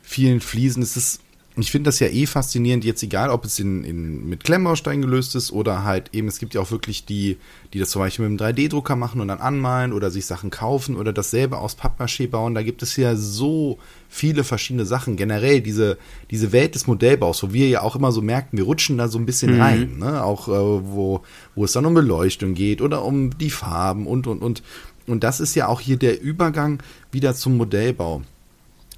vielen 0.00 0.40
Fliesen. 0.40 0.82
Es 0.82 0.96
ist 0.96 1.20
ich 1.58 1.70
finde 1.70 1.88
das 1.88 2.00
ja 2.00 2.08
eh 2.08 2.26
faszinierend, 2.26 2.84
jetzt 2.84 3.02
egal, 3.02 3.30
ob 3.30 3.46
es 3.46 3.58
in, 3.58 3.82
in, 3.82 4.28
mit 4.28 4.44
Klemmbaustein 4.44 5.00
gelöst 5.00 5.34
ist 5.34 5.50
oder 5.50 5.84
halt 5.84 6.10
eben, 6.12 6.28
es 6.28 6.38
gibt 6.38 6.52
ja 6.52 6.60
auch 6.60 6.70
wirklich 6.70 7.06
die, 7.06 7.38
die 7.72 7.78
das 7.78 7.88
zum 7.90 8.02
Beispiel 8.02 8.28
mit 8.28 8.42
einem 8.42 8.54
3D-Drucker 8.54 8.94
machen 8.94 9.22
und 9.22 9.28
dann 9.28 9.38
anmalen 9.38 9.94
oder 9.94 10.10
sich 10.10 10.26
Sachen 10.26 10.50
kaufen 10.50 10.96
oder 10.96 11.14
dasselbe 11.14 11.56
aus 11.56 11.78
Pappmaché 11.78 12.28
bauen. 12.28 12.54
Da 12.54 12.62
gibt 12.62 12.82
es 12.82 12.96
ja 12.96 13.16
so 13.16 13.78
viele 14.10 14.44
verschiedene 14.44 14.84
Sachen. 14.84 15.16
Generell 15.16 15.62
diese, 15.62 15.96
diese 16.30 16.52
Welt 16.52 16.74
des 16.74 16.86
Modellbaus, 16.86 17.42
wo 17.42 17.54
wir 17.54 17.68
ja 17.68 17.80
auch 17.80 17.96
immer 17.96 18.12
so 18.12 18.20
merken, 18.20 18.58
wir 18.58 18.64
rutschen 18.64 18.98
da 18.98 19.08
so 19.08 19.18
ein 19.18 19.26
bisschen 19.26 19.54
mhm. 19.54 19.60
rein, 19.60 19.98
ne? 19.98 20.22
Auch 20.22 20.48
äh, 20.48 20.52
wo, 20.52 21.22
wo 21.54 21.64
es 21.64 21.72
dann 21.72 21.86
um 21.86 21.94
Beleuchtung 21.94 22.52
geht 22.52 22.82
oder 22.82 23.02
um 23.02 23.36
die 23.38 23.50
Farben 23.50 24.06
und 24.06 24.26
und 24.26 24.42
und. 24.42 24.62
Und 25.06 25.24
das 25.24 25.40
ist 25.40 25.54
ja 25.54 25.68
auch 25.68 25.80
hier 25.80 25.96
der 25.96 26.20
Übergang 26.20 26.82
wieder 27.12 27.34
zum 27.34 27.56
Modellbau 27.56 28.22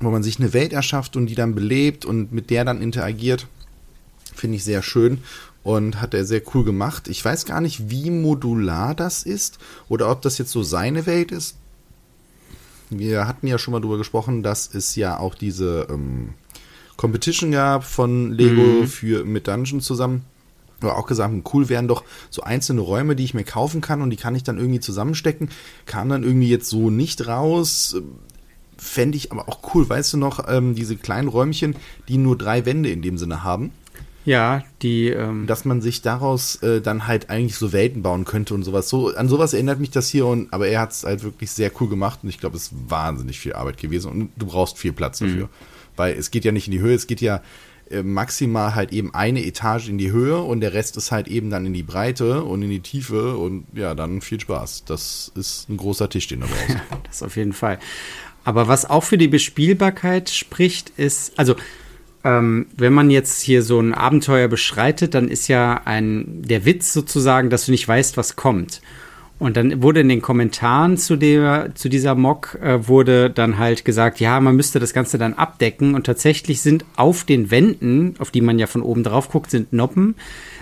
wo 0.00 0.10
man 0.10 0.22
sich 0.22 0.38
eine 0.38 0.52
Welt 0.52 0.72
erschafft 0.72 1.16
und 1.16 1.26
die 1.26 1.34
dann 1.34 1.54
belebt 1.54 2.04
und 2.04 2.32
mit 2.32 2.50
der 2.50 2.64
dann 2.64 2.82
interagiert. 2.82 3.46
Finde 4.34 4.56
ich 4.56 4.64
sehr 4.64 4.82
schön 4.82 5.18
und 5.64 6.00
hat 6.00 6.14
er 6.14 6.24
sehr 6.24 6.42
cool 6.54 6.64
gemacht. 6.64 7.08
Ich 7.08 7.24
weiß 7.24 7.44
gar 7.44 7.60
nicht, 7.60 7.90
wie 7.90 8.10
modular 8.10 8.94
das 8.94 9.22
ist 9.22 9.58
oder 9.88 10.10
ob 10.10 10.22
das 10.22 10.38
jetzt 10.38 10.52
so 10.52 10.62
seine 10.62 11.06
Welt 11.06 11.32
ist. 11.32 11.56
Wir 12.90 13.26
hatten 13.26 13.46
ja 13.46 13.58
schon 13.58 13.72
mal 13.72 13.80
darüber 13.80 13.98
gesprochen, 13.98 14.42
dass 14.42 14.72
es 14.72 14.96
ja 14.96 15.18
auch 15.18 15.34
diese 15.34 15.88
ähm, 15.90 16.30
Competition 16.96 17.50
gab 17.50 17.84
von 17.84 18.32
Lego 18.32 18.62
mhm. 18.62 18.86
für 18.86 19.24
mit 19.24 19.46
Dungeon 19.46 19.80
zusammen. 19.80 20.24
Aber 20.80 20.96
auch 20.96 21.06
gesagt, 21.06 21.34
cool 21.52 21.68
wären 21.68 21.88
doch 21.88 22.04
so 22.30 22.42
einzelne 22.42 22.80
Räume, 22.80 23.16
die 23.16 23.24
ich 23.24 23.34
mir 23.34 23.44
kaufen 23.44 23.80
kann 23.80 24.00
und 24.00 24.10
die 24.10 24.16
kann 24.16 24.36
ich 24.36 24.44
dann 24.44 24.58
irgendwie 24.58 24.80
zusammenstecken. 24.80 25.50
Kam 25.86 26.08
dann 26.08 26.22
irgendwie 26.22 26.48
jetzt 26.48 26.68
so 26.68 26.88
nicht 26.88 27.26
raus 27.26 27.96
fände 28.78 29.16
ich 29.16 29.32
aber 29.32 29.48
auch 29.48 29.74
cool. 29.74 29.88
Weißt 29.88 30.12
du 30.12 30.16
noch, 30.16 30.48
ähm, 30.48 30.74
diese 30.74 30.96
kleinen 30.96 31.28
Räumchen, 31.28 31.76
die 32.08 32.18
nur 32.18 32.38
drei 32.38 32.64
Wände 32.64 32.90
in 32.90 33.02
dem 33.02 33.18
Sinne 33.18 33.44
haben? 33.44 33.72
Ja, 34.24 34.62
die. 34.82 35.08
Ähm 35.08 35.46
dass 35.46 35.64
man 35.64 35.80
sich 35.80 36.02
daraus 36.02 36.56
äh, 36.56 36.80
dann 36.80 37.06
halt 37.06 37.30
eigentlich 37.30 37.56
so 37.56 37.72
Welten 37.72 38.02
bauen 38.02 38.24
könnte 38.24 38.54
und 38.54 38.62
sowas. 38.62 38.88
So, 38.88 39.14
an 39.14 39.28
sowas 39.28 39.54
erinnert 39.54 39.80
mich 39.80 39.90
das 39.90 40.08
hier, 40.08 40.26
und, 40.26 40.52
aber 40.52 40.68
er 40.68 40.80
hat 40.80 40.92
es 40.92 41.04
halt 41.04 41.22
wirklich 41.22 41.50
sehr 41.50 41.70
cool 41.80 41.88
gemacht 41.88 42.20
und 42.22 42.28
ich 42.28 42.38
glaube, 42.38 42.56
es 42.56 42.64
ist 42.64 42.74
wahnsinnig 42.88 43.40
viel 43.40 43.54
Arbeit 43.54 43.78
gewesen 43.78 44.10
und 44.10 44.30
du 44.36 44.46
brauchst 44.46 44.76
viel 44.76 44.92
Platz 44.92 45.20
dafür. 45.20 45.46
Mhm. 45.46 45.50
Weil 45.96 46.14
es 46.16 46.30
geht 46.30 46.44
ja 46.44 46.52
nicht 46.52 46.66
in 46.66 46.72
die 46.72 46.80
Höhe, 46.80 46.94
es 46.94 47.06
geht 47.06 47.22
ja 47.22 47.40
äh, 47.90 48.02
maximal 48.02 48.74
halt 48.74 48.92
eben 48.92 49.14
eine 49.14 49.42
Etage 49.44 49.88
in 49.88 49.96
die 49.96 50.12
Höhe 50.12 50.38
und 50.42 50.60
der 50.60 50.74
Rest 50.74 50.98
ist 50.98 51.10
halt 51.10 51.26
eben 51.26 51.48
dann 51.48 51.64
in 51.64 51.72
die 51.72 51.82
Breite 51.82 52.44
und 52.44 52.60
in 52.60 52.68
die 52.68 52.80
Tiefe 52.80 53.38
und 53.38 53.64
ja, 53.72 53.94
dann 53.94 54.20
viel 54.20 54.38
Spaß. 54.38 54.84
Das 54.84 55.32
ist 55.34 55.70
ein 55.70 55.78
großer 55.78 56.10
Tisch, 56.10 56.26
den 56.26 56.40
du 56.40 56.46
brauchst. 56.48 56.76
das 57.04 57.22
auf 57.22 57.36
jeden 57.36 57.54
Fall. 57.54 57.78
Aber 58.44 58.68
was 58.68 58.88
auch 58.88 59.04
für 59.04 59.18
die 59.18 59.28
Bespielbarkeit 59.28 60.30
spricht, 60.30 60.92
ist, 60.96 61.38
also 61.38 61.54
ähm, 62.24 62.66
wenn 62.76 62.92
man 62.92 63.10
jetzt 63.10 63.40
hier 63.42 63.62
so 63.62 63.80
ein 63.80 63.94
Abenteuer 63.94 64.48
beschreitet, 64.48 65.14
dann 65.14 65.28
ist 65.28 65.48
ja 65.48 65.82
ein 65.84 66.42
der 66.42 66.64
Witz 66.64 66.92
sozusagen, 66.92 67.50
dass 67.50 67.66
du 67.66 67.72
nicht 67.72 67.86
weißt, 67.86 68.16
was 68.16 68.36
kommt. 68.36 68.80
Und 69.38 69.56
dann 69.56 69.82
wurde 69.82 70.00
in 70.00 70.08
den 70.08 70.20
Kommentaren 70.20 70.96
zu 70.96 71.14
der, 71.14 71.70
zu 71.76 71.88
dieser 71.88 72.16
Mock 72.16 72.58
äh, 72.60 72.88
wurde 72.88 73.30
dann 73.30 73.58
halt 73.58 73.84
gesagt, 73.84 74.18
ja, 74.18 74.40
man 74.40 74.56
müsste 74.56 74.80
das 74.80 74.92
Ganze 74.92 75.16
dann 75.16 75.34
abdecken. 75.34 75.94
Und 75.94 76.06
tatsächlich 76.06 76.60
sind 76.60 76.84
auf 76.96 77.22
den 77.22 77.52
Wänden, 77.52 78.16
auf 78.18 78.32
die 78.32 78.40
man 78.40 78.58
ja 78.58 78.66
von 78.66 78.82
oben 78.82 79.04
drauf 79.04 79.30
guckt, 79.30 79.52
sind 79.52 79.72
Noppen, 79.72 80.16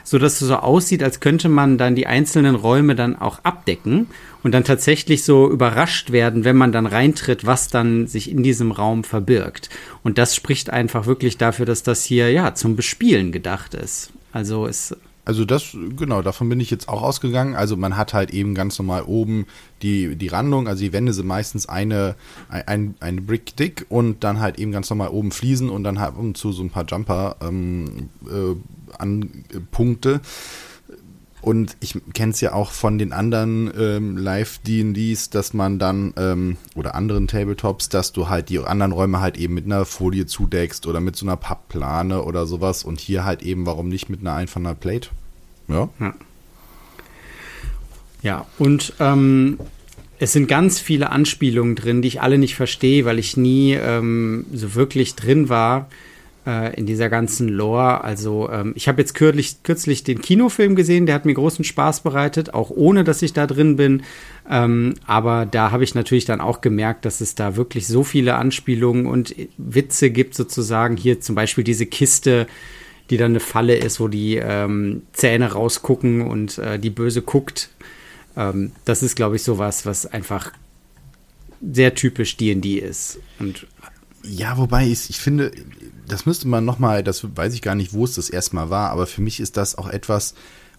so 0.04 0.18
dass 0.18 0.42
es 0.42 0.48
so 0.48 0.56
aussieht, 0.56 1.02
als 1.02 1.20
könnte 1.20 1.48
man 1.48 1.78
dann 1.78 1.94
die 1.94 2.06
einzelnen 2.06 2.54
Räume 2.54 2.94
dann 2.94 3.16
auch 3.16 3.38
abdecken 3.44 4.08
und 4.46 4.52
dann 4.52 4.62
tatsächlich 4.62 5.24
so 5.24 5.50
überrascht 5.50 6.12
werden, 6.12 6.44
wenn 6.44 6.54
man 6.54 6.70
dann 6.70 6.87
reintritt, 6.87 7.46
was 7.46 7.66
dann 7.66 8.06
sich 8.06 8.30
in 8.30 8.44
diesem 8.44 8.70
Raum 8.70 9.02
verbirgt. 9.02 9.70
Und 10.04 10.18
das 10.18 10.37
spricht 10.37 10.70
einfach 10.70 11.06
wirklich 11.06 11.37
dafür, 11.37 11.66
dass 11.66 11.82
das 11.82 12.04
hier 12.04 12.30
ja 12.30 12.54
zum 12.54 12.76
Bespielen 12.76 13.32
gedacht 13.32 13.74
ist. 13.74 14.12
Also 14.30 14.68
es 14.68 14.94
also 15.24 15.44
das, 15.44 15.76
genau, 15.96 16.22
davon 16.22 16.48
bin 16.48 16.61
ich 16.61 16.70
jetzt 16.70 16.88
auch 16.88 17.02
ausgegangen. 17.02 17.56
Also 17.56 17.76
man 17.76 17.96
hat 17.96 18.14
halt 18.14 18.30
eben 18.30 18.54
ganz 18.54 18.78
normal 18.78 19.02
oben 19.02 19.46
die, 19.82 20.14
die 20.14 20.28
Randung, 20.28 20.68
also 20.68 20.85
die 20.85 20.92
Wände 20.92 21.12
sind 21.12 21.26
meistens 21.26 21.68
eine, 21.68 22.14
ein, 22.48 22.94
eine 23.00 23.20
Brick 23.22 23.56
dick 23.56 23.87
und 23.88 24.22
dann 24.22 24.38
halt 24.38 24.61
eben 24.61 24.70
ganz 24.70 24.88
normal 24.88 25.09
oben 25.09 25.32
Fliesen 25.32 25.70
und 25.70 25.82
dann 25.82 25.98
halt 25.98 26.14
um 26.16 26.37
zu 26.37 26.52
so 26.52 26.62
ein 26.62 26.70
paar 26.70 26.87
Jumper 26.87 27.35
ähm, 27.40 28.11
äh, 28.28 28.94
an 28.96 29.44
Punkte. 29.72 30.20
Und 31.46 31.76
ich 31.78 31.96
kenne 32.12 32.32
es 32.32 32.40
ja 32.40 32.54
auch 32.54 32.72
von 32.72 32.98
den 32.98 33.12
anderen 33.12 33.70
ähm, 33.78 34.16
Live-DNDs, 34.16 35.30
dass 35.30 35.54
man 35.54 35.78
dann, 35.78 36.12
ähm, 36.16 36.56
oder 36.74 36.96
anderen 36.96 37.28
Tabletops, 37.28 37.88
dass 37.88 38.12
du 38.12 38.28
halt 38.28 38.48
die 38.48 38.59
anderen 38.59 38.90
Räume 38.90 39.20
halt 39.20 39.37
eben 39.37 39.54
mit 39.54 39.64
einer 39.64 39.85
Folie 39.85 40.26
zudeckst 40.26 40.88
oder 40.88 40.98
mit 40.98 41.14
so 41.14 41.24
einer 41.24 41.37
Pappplane 41.37 42.24
oder 42.24 42.46
sowas 42.46 42.82
und 42.82 42.98
hier 42.98 43.24
halt 43.24 43.42
eben, 43.42 43.64
warum 43.64 43.88
nicht 43.88 44.09
mit 44.09 44.22
einer 44.22 44.35
einfachen 44.35 44.74
Plate? 44.74 45.11
Ja. 45.68 45.88
Ja, 46.00 46.14
ja 48.22 48.46
und 48.59 48.94
ähm, 48.98 49.61
es 50.18 50.32
sind 50.32 50.48
ganz 50.48 50.80
viele 50.80 51.11
Anspielungen 51.11 51.76
drin, 51.76 52.02
die 52.02 52.09
ich 52.09 52.20
alle 52.22 52.38
nicht 52.38 52.56
verstehe, 52.56 53.04
weil 53.04 53.20
ich 53.20 53.37
nie 53.37 53.74
ähm, 53.74 54.46
so 54.52 54.74
wirklich 54.74 55.14
drin 55.14 55.48
war 55.48 55.88
äh, 56.46 56.74
in 56.78 56.87
dieser 56.87 57.09
ganzen 57.09 57.48
Lore. 57.48 58.04
Also 58.04 58.48
ähm, 58.50 58.72
ich 58.76 58.88
habe 58.88 59.00
jetzt 59.00 59.14
kürzlich, 59.14 59.62
kürzlich 59.62 60.04
den 60.04 60.20
Kinofilm 60.20 60.76
gesehen, 60.76 61.06
der 61.06 61.14
hat 61.16 61.26
mir 61.26 61.35
großen 61.35 61.64
Spaß 61.64 62.00
bereitet, 62.00 62.54
auch 62.54 62.70
ohne 62.70 63.04
dass 63.04 63.22
ich 63.22 63.32
da 63.32 63.46
drin 63.46 63.76
bin. 63.76 64.02
Ähm, 64.48 64.94
aber 65.06 65.44
da 65.44 65.72
habe 65.72 65.85
ich 65.85 65.94
natürlich 65.94 66.24
dann 66.24 66.40
auch 66.40 66.61
gemerkt, 66.61 67.04
dass 67.04 67.20
es 67.20 67.35
da 67.35 67.56
wirklich 67.56 67.88
so 67.88 68.04
viele 68.04 68.37
Anspielungen 68.37 69.06
und 69.06 69.35
Witze 69.59 70.11
gibt, 70.11 70.35
sozusagen. 70.35 70.96
Hier 70.96 71.20
zum 71.20 71.35
Beispiel 71.35 71.64
diese 71.64 71.87
Kiste, 71.87 72.46
die 73.11 73.16
dann 73.16 73.32
eine 73.32 73.40
Falle 73.40 73.76
ist, 73.76 74.00
wo 74.00 74.09
die 74.09 74.37
ähm, 74.37 75.02
Zähne 75.12 75.52
rausgucken 75.52 76.22
und 76.22 76.59
äh, 76.59 76.78
die 76.78 76.90
Böse 76.90 77.22
guckt. 77.22 77.70
Ähm, 78.37 78.72
das 78.85 79.02
ist, 79.02 79.16
glaube 79.16 79.37
ich, 79.37 79.42
sowas, 79.42 79.87
was 79.87 80.06
einfach 80.06 80.52
sehr 81.61 81.94
typisch 81.94 82.37
D&D 82.37 82.78
ist. 82.78 83.18
Und 83.38 83.66
ja, 84.28 84.56
wobei 84.58 84.86
ich, 84.86 85.10
ich 85.10 85.18
finde, 85.18 85.52
das 86.08 86.26
müsste 86.26 86.48
man 86.48 86.64
nochmal, 86.64 87.02
das 87.02 87.26
weiß 87.36 87.54
ich 87.54 87.62
gar 87.62 87.74
nicht, 87.74 87.92
wo 87.92 88.04
es 88.04 88.14
das 88.14 88.30
erstmal 88.30 88.70
war, 88.70 88.90
aber 88.90 89.06
für 89.06 89.22
mich 89.22 89.40
ist 89.40 89.56
das 89.56 89.76
auch 89.76 89.88
etwas, 89.88 90.34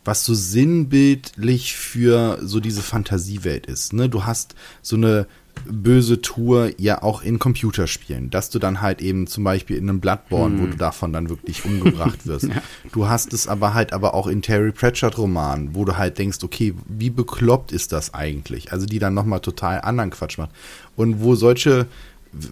was 0.06 0.24
so 0.24 0.34
sinnbildlich 0.34 1.76
für 1.76 2.40
so 2.42 2.60
diese 2.60 2.82
Fantasiewelt 2.82 3.66
ist. 3.66 3.94
Ne? 3.94 4.08
Du 4.08 4.26
hast 4.26 4.56
so 4.82 4.96
eine 4.96 5.28
böse 5.66 6.22
Tour 6.22 6.72
ja 6.78 7.02
auch 7.02 7.24
in 7.24 7.40
Computerspielen, 7.40 8.30
dass 8.30 8.50
du 8.50 8.60
dann 8.60 8.82
halt 8.82 9.02
eben 9.02 9.28
zum 9.28 9.44
Beispiel 9.44 9.78
in 9.78 9.90
einem 9.90 10.00
Bloodborne, 10.00 10.56
hm. 10.56 10.62
wo 10.62 10.68
du 10.68 10.78
davon 10.78 11.14
dann 11.14 11.30
wirklich 11.30 11.66
umgebracht 11.66 12.26
wirst. 12.26 12.46
ja. 12.48 12.62
Du 12.92 13.08
hast 13.08 13.34
es 13.34 13.48
aber 13.48 13.74
halt 13.74 13.92
aber 13.92 14.14
auch 14.14 14.28
in 14.28 14.42
Terry 14.42 14.72
Pratchett 14.72 15.18
Romanen, 15.18 15.76
wo 15.76 15.84
du 15.84 15.98
halt 15.98 16.18
denkst, 16.18 16.40
okay, 16.44 16.74
wie 16.88 17.10
bekloppt 17.10 17.72
ist 17.72 17.92
das 17.92 18.14
eigentlich? 18.14 18.72
Also 18.72 18.86
die 18.86 19.00
dann 19.00 19.14
nochmal 19.14 19.40
total 19.40 19.82
anderen 19.82 20.12
Quatsch 20.12 20.38
macht. 20.38 20.52
Und 20.96 21.22
wo 21.22 21.36
solche 21.36 21.88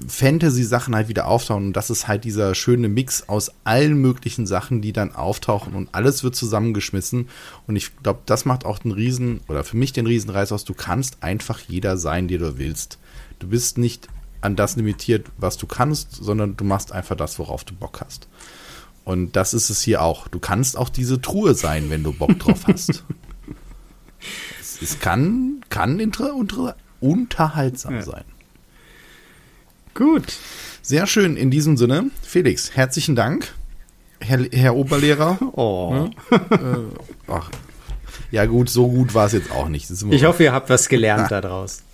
Fantasy-Sachen 0.08 0.96
halt 0.96 1.08
wieder 1.08 1.28
auftauchen. 1.28 1.68
Und 1.68 1.74
das 1.74 1.90
ist 1.90 2.08
halt 2.08 2.24
dieser 2.24 2.56
schöne 2.56 2.88
Mix 2.88 3.28
aus 3.30 3.52
allen 3.64 3.96
möglichen 3.96 4.48
Sachen, 4.48 4.82
die 4.82 4.94
dann 4.94 5.14
auftauchen 5.14 5.74
und 5.74 5.90
alles 5.94 6.24
wird 6.24 6.36
zusammengeschmissen. 6.36 7.30
Und 7.68 7.76
ich 7.76 7.96
glaube, 7.98 8.22
das 8.26 8.46
macht 8.46 8.66
auch 8.66 8.80
den 8.80 8.92
Riesen, 8.92 9.42
oder 9.48 9.64
für 9.64 9.78
mich 9.78 9.94
den 9.94 10.08
Riesenreiß 10.08 10.52
aus. 10.52 10.66
Du 10.66 10.74
kannst 10.74 11.24
einfach 11.24 11.60
jeder 11.60 11.98
sein, 11.98 12.28
der 12.28 12.40
du 12.40 12.58
willst. 12.58 13.00
Du 13.40 13.48
bist 13.48 13.78
nicht 13.78 14.08
an 14.42 14.56
das 14.56 14.76
limitiert, 14.76 15.28
was 15.38 15.58
du 15.58 15.68
kannst, 15.68 16.16
sondern 16.16 16.56
du 16.56 16.64
machst 16.64 16.92
einfach 16.92 17.16
das, 17.16 17.40
worauf 17.40 17.64
du 17.64 17.74
Bock 17.74 18.02
hast. 18.06 18.28
Und 19.04 19.36
das 19.36 19.54
ist 19.54 19.70
es 19.70 19.82
hier 19.82 20.02
auch. 20.02 20.28
Du 20.28 20.40
kannst 20.40 20.78
auch 20.78 20.90
diese 20.90 21.22
Truhe 21.22 21.54
sein, 21.54 21.90
wenn 21.90 22.04
du 22.04 22.12
Bock 22.12 22.38
drauf 22.40 22.68
hast. 22.68 23.04
es, 24.60 24.82
es, 24.82 25.00
kann, 25.00 25.62
kann 25.70 26.00
inter, 26.00 26.34
unter, 26.36 26.76
unterhaltsam 27.00 27.96
ja. 27.96 28.02
sein. 28.02 28.24
Gut. 29.96 30.34
Sehr 30.82 31.08
schön 31.08 31.38
in 31.38 31.50
diesem 31.50 31.78
Sinne. 31.78 32.12
Felix, 32.22 32.76
herzlichen 32.76 33.16
Dank. 33.16 33.54
Herr, 34.20 34.46
Herr 34.52 34.76
Oberlehrer. 34.76 35.40
Oh. 35.56 36.10
Ja, 36.30 36.38
äh, 36.52 36.78
ach. 37.28 37.50
ja 38.30 38.46
gut, 38.46 38.70
so 38.70 38.90
gut 38.90 39.14
war 39.14 39.26
es 39.26 39.32
jetzt 39.32 39.52
auch 39.52 39.70
nicht. 39.70 39.90
Ich 39.90 40.26
hoffe, 40.26 40.44
ihr 40.44 40.54
habt 40.54 40.70
was 40.70 40.88
gelernt 40.90 41.32
daraus. 41.32 41.82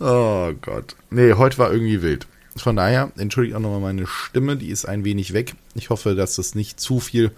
Oh 0.00 0.52
Gott. 0.60 0.96
Nee, 1.10 1.34
heute 1.34 1.56
war 1.58 1.72
irgendwie 1.72 2.02
wild. 2.02 2.26
Von 2.56 2.74
daher, 2.74 3.12
entschuldigt 3.16 3.56
auch 3.56 3.60
nochmal 3.60 3.80
meine 3.80 4.08
Stimme, 4.08 4.56
die 4.56 4.70
ist 4.70 4.86
ein 4.86 5.04
wenig 5.04 5.32
weg. 5.32 5.54
Ich 5.76 5.88
hoffe, 5.88 6.16
dass 6.16 6.34
das 6.34 6.56
nicht 6.56 6.80
zu 6.80 6.98
viel 6.98 7.30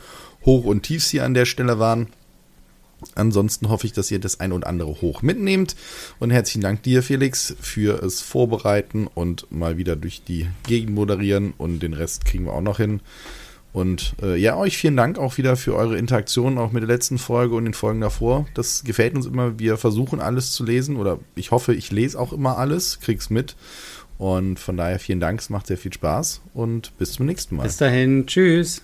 Hoch- 0.44 0.64
und 0.64 0.83
Tiefs 0.83 1.11
hier 1.11 1.25
an 1.25 1.35
der 1.35 1.44
Stelle 1.44 1.79
waren. 1.79 2.09
Ansonsten 3.15 3.69
hoffe 3.69 3.87
ich, 3.87 3.93
dass 3.93 4.11
ihr 4.11 4.19
das 4.19 4.41
ein 4.41 4.53
und 4.53 4.67
andere 4.67 5.01
hoch 5.01 5.23
mitnehmt. 5.23 5.77
Und 6.19 6.31
herzlichen 6.31 6.63
Dank 6.63 6.83
dir, 6.83 7.03
Felix, 7.03 7.55
für 7.61 8.03
es 8.03 8.21
Vorbereiten 8.21 9.07
und 9.07 9.51
mal 9.51 9.77
wieder 9.77 9.97
durch 9.97 10.23
die 10.25 10.47
Gegend 10.67 10.95
moderieren. 10.95 11.53
Und 11.59 11.81
den 11.81 11.93
Rest 11.93 12.25
kriegen 12.25 12.45
wir 12.47 12.53
auch 12.53 12.63
noch 12.63 12.79
hin. 12.79 13.01
Und 13.77 14.15
äh, 14.23 14.37
ja, 14.37 14.57
euch 14.57 14.79
vielen 14.79 14.97
Dank 14.97 15.19
auch 15.19 15.37
wieder 15.37 15.55
für 15.57 15.75
eure 15.75 15.99
Interaktion, 15.99 16.57
auch 16.57 16.73
mit 16.73 16.83
der 16.83 16.89
letzten 16.89 17.19
Folge 17.19 17.55
und 17.55 17.65
den 17.65 17.75
Folgen 17.75 18.01
davor. 18.01 18.47
Das 18.55 18.85
gefällt 18.85 19.15
uns 19.15 19.27
immer. 19.27 19.59
Wir 19.59 19.77
versuchen 19.77 20.19
alles 20.19 20.53
zu 20.53 20.65
lesen 20.65 20.97
oder 20.97 21.19
ich 21.35 21.51
hoffe, 21.51 21.75
ich 21.75 21.93
lese 21.93 22.19
auch 22.19 22.33
immer 22.33 22.57
alles, 22.57 23.01
krieg's 23.01 23.29
mit. 23.29 23.55
Und 24.17 24.59
von 24.59 24.79
daher 24.79 24.99
vielen 24.99 25.21
Dank, 25.21 25.41
es 25.41 25.51
macht 25.51 25.67
sehr 25.67 25.77
viel 25.77 25.93
Spaß 25.93 26.41
und 26.55 26.97
bis 26.97 27.13
zum 27.13 27.27
nächsten 27.27 27.57
Mal. 27.57 27.65
Bis 27.65 27.77
dahin, 27.77 28.27
tschüss. 28.27 28.81